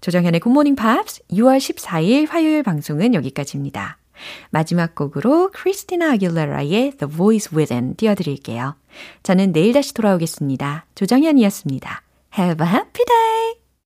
조정현의 0.00 0.40
굿모닝 0.40 0.74
팝스 0.74 1.22
6월 1.30 1.58
14일 1.58 2.28
화요일 2.28 2.62
방송은 2.62 3.14
여기까지입니다. 3.14 3.98
마지막 4.50 4.94
곡으로 4.94 5.50
크리스티나 5.52 6.12
아길레라의 6.12 6.92
The 6.98 7.12
Voice 7.14 7.56
Within 7.56 7.96
띄워드릴게요. 7.96 8.76
저는 9.22 9.52
내일 9.52 9.72
다시 9.72 9.94
돌아오겠습니다. 9.94 10.86
조정현이었습니다. 10.94 12.02
Have 12.38 12.66
a 12.66 12.72
happy 12.72 13.04
day! 13.06 13.59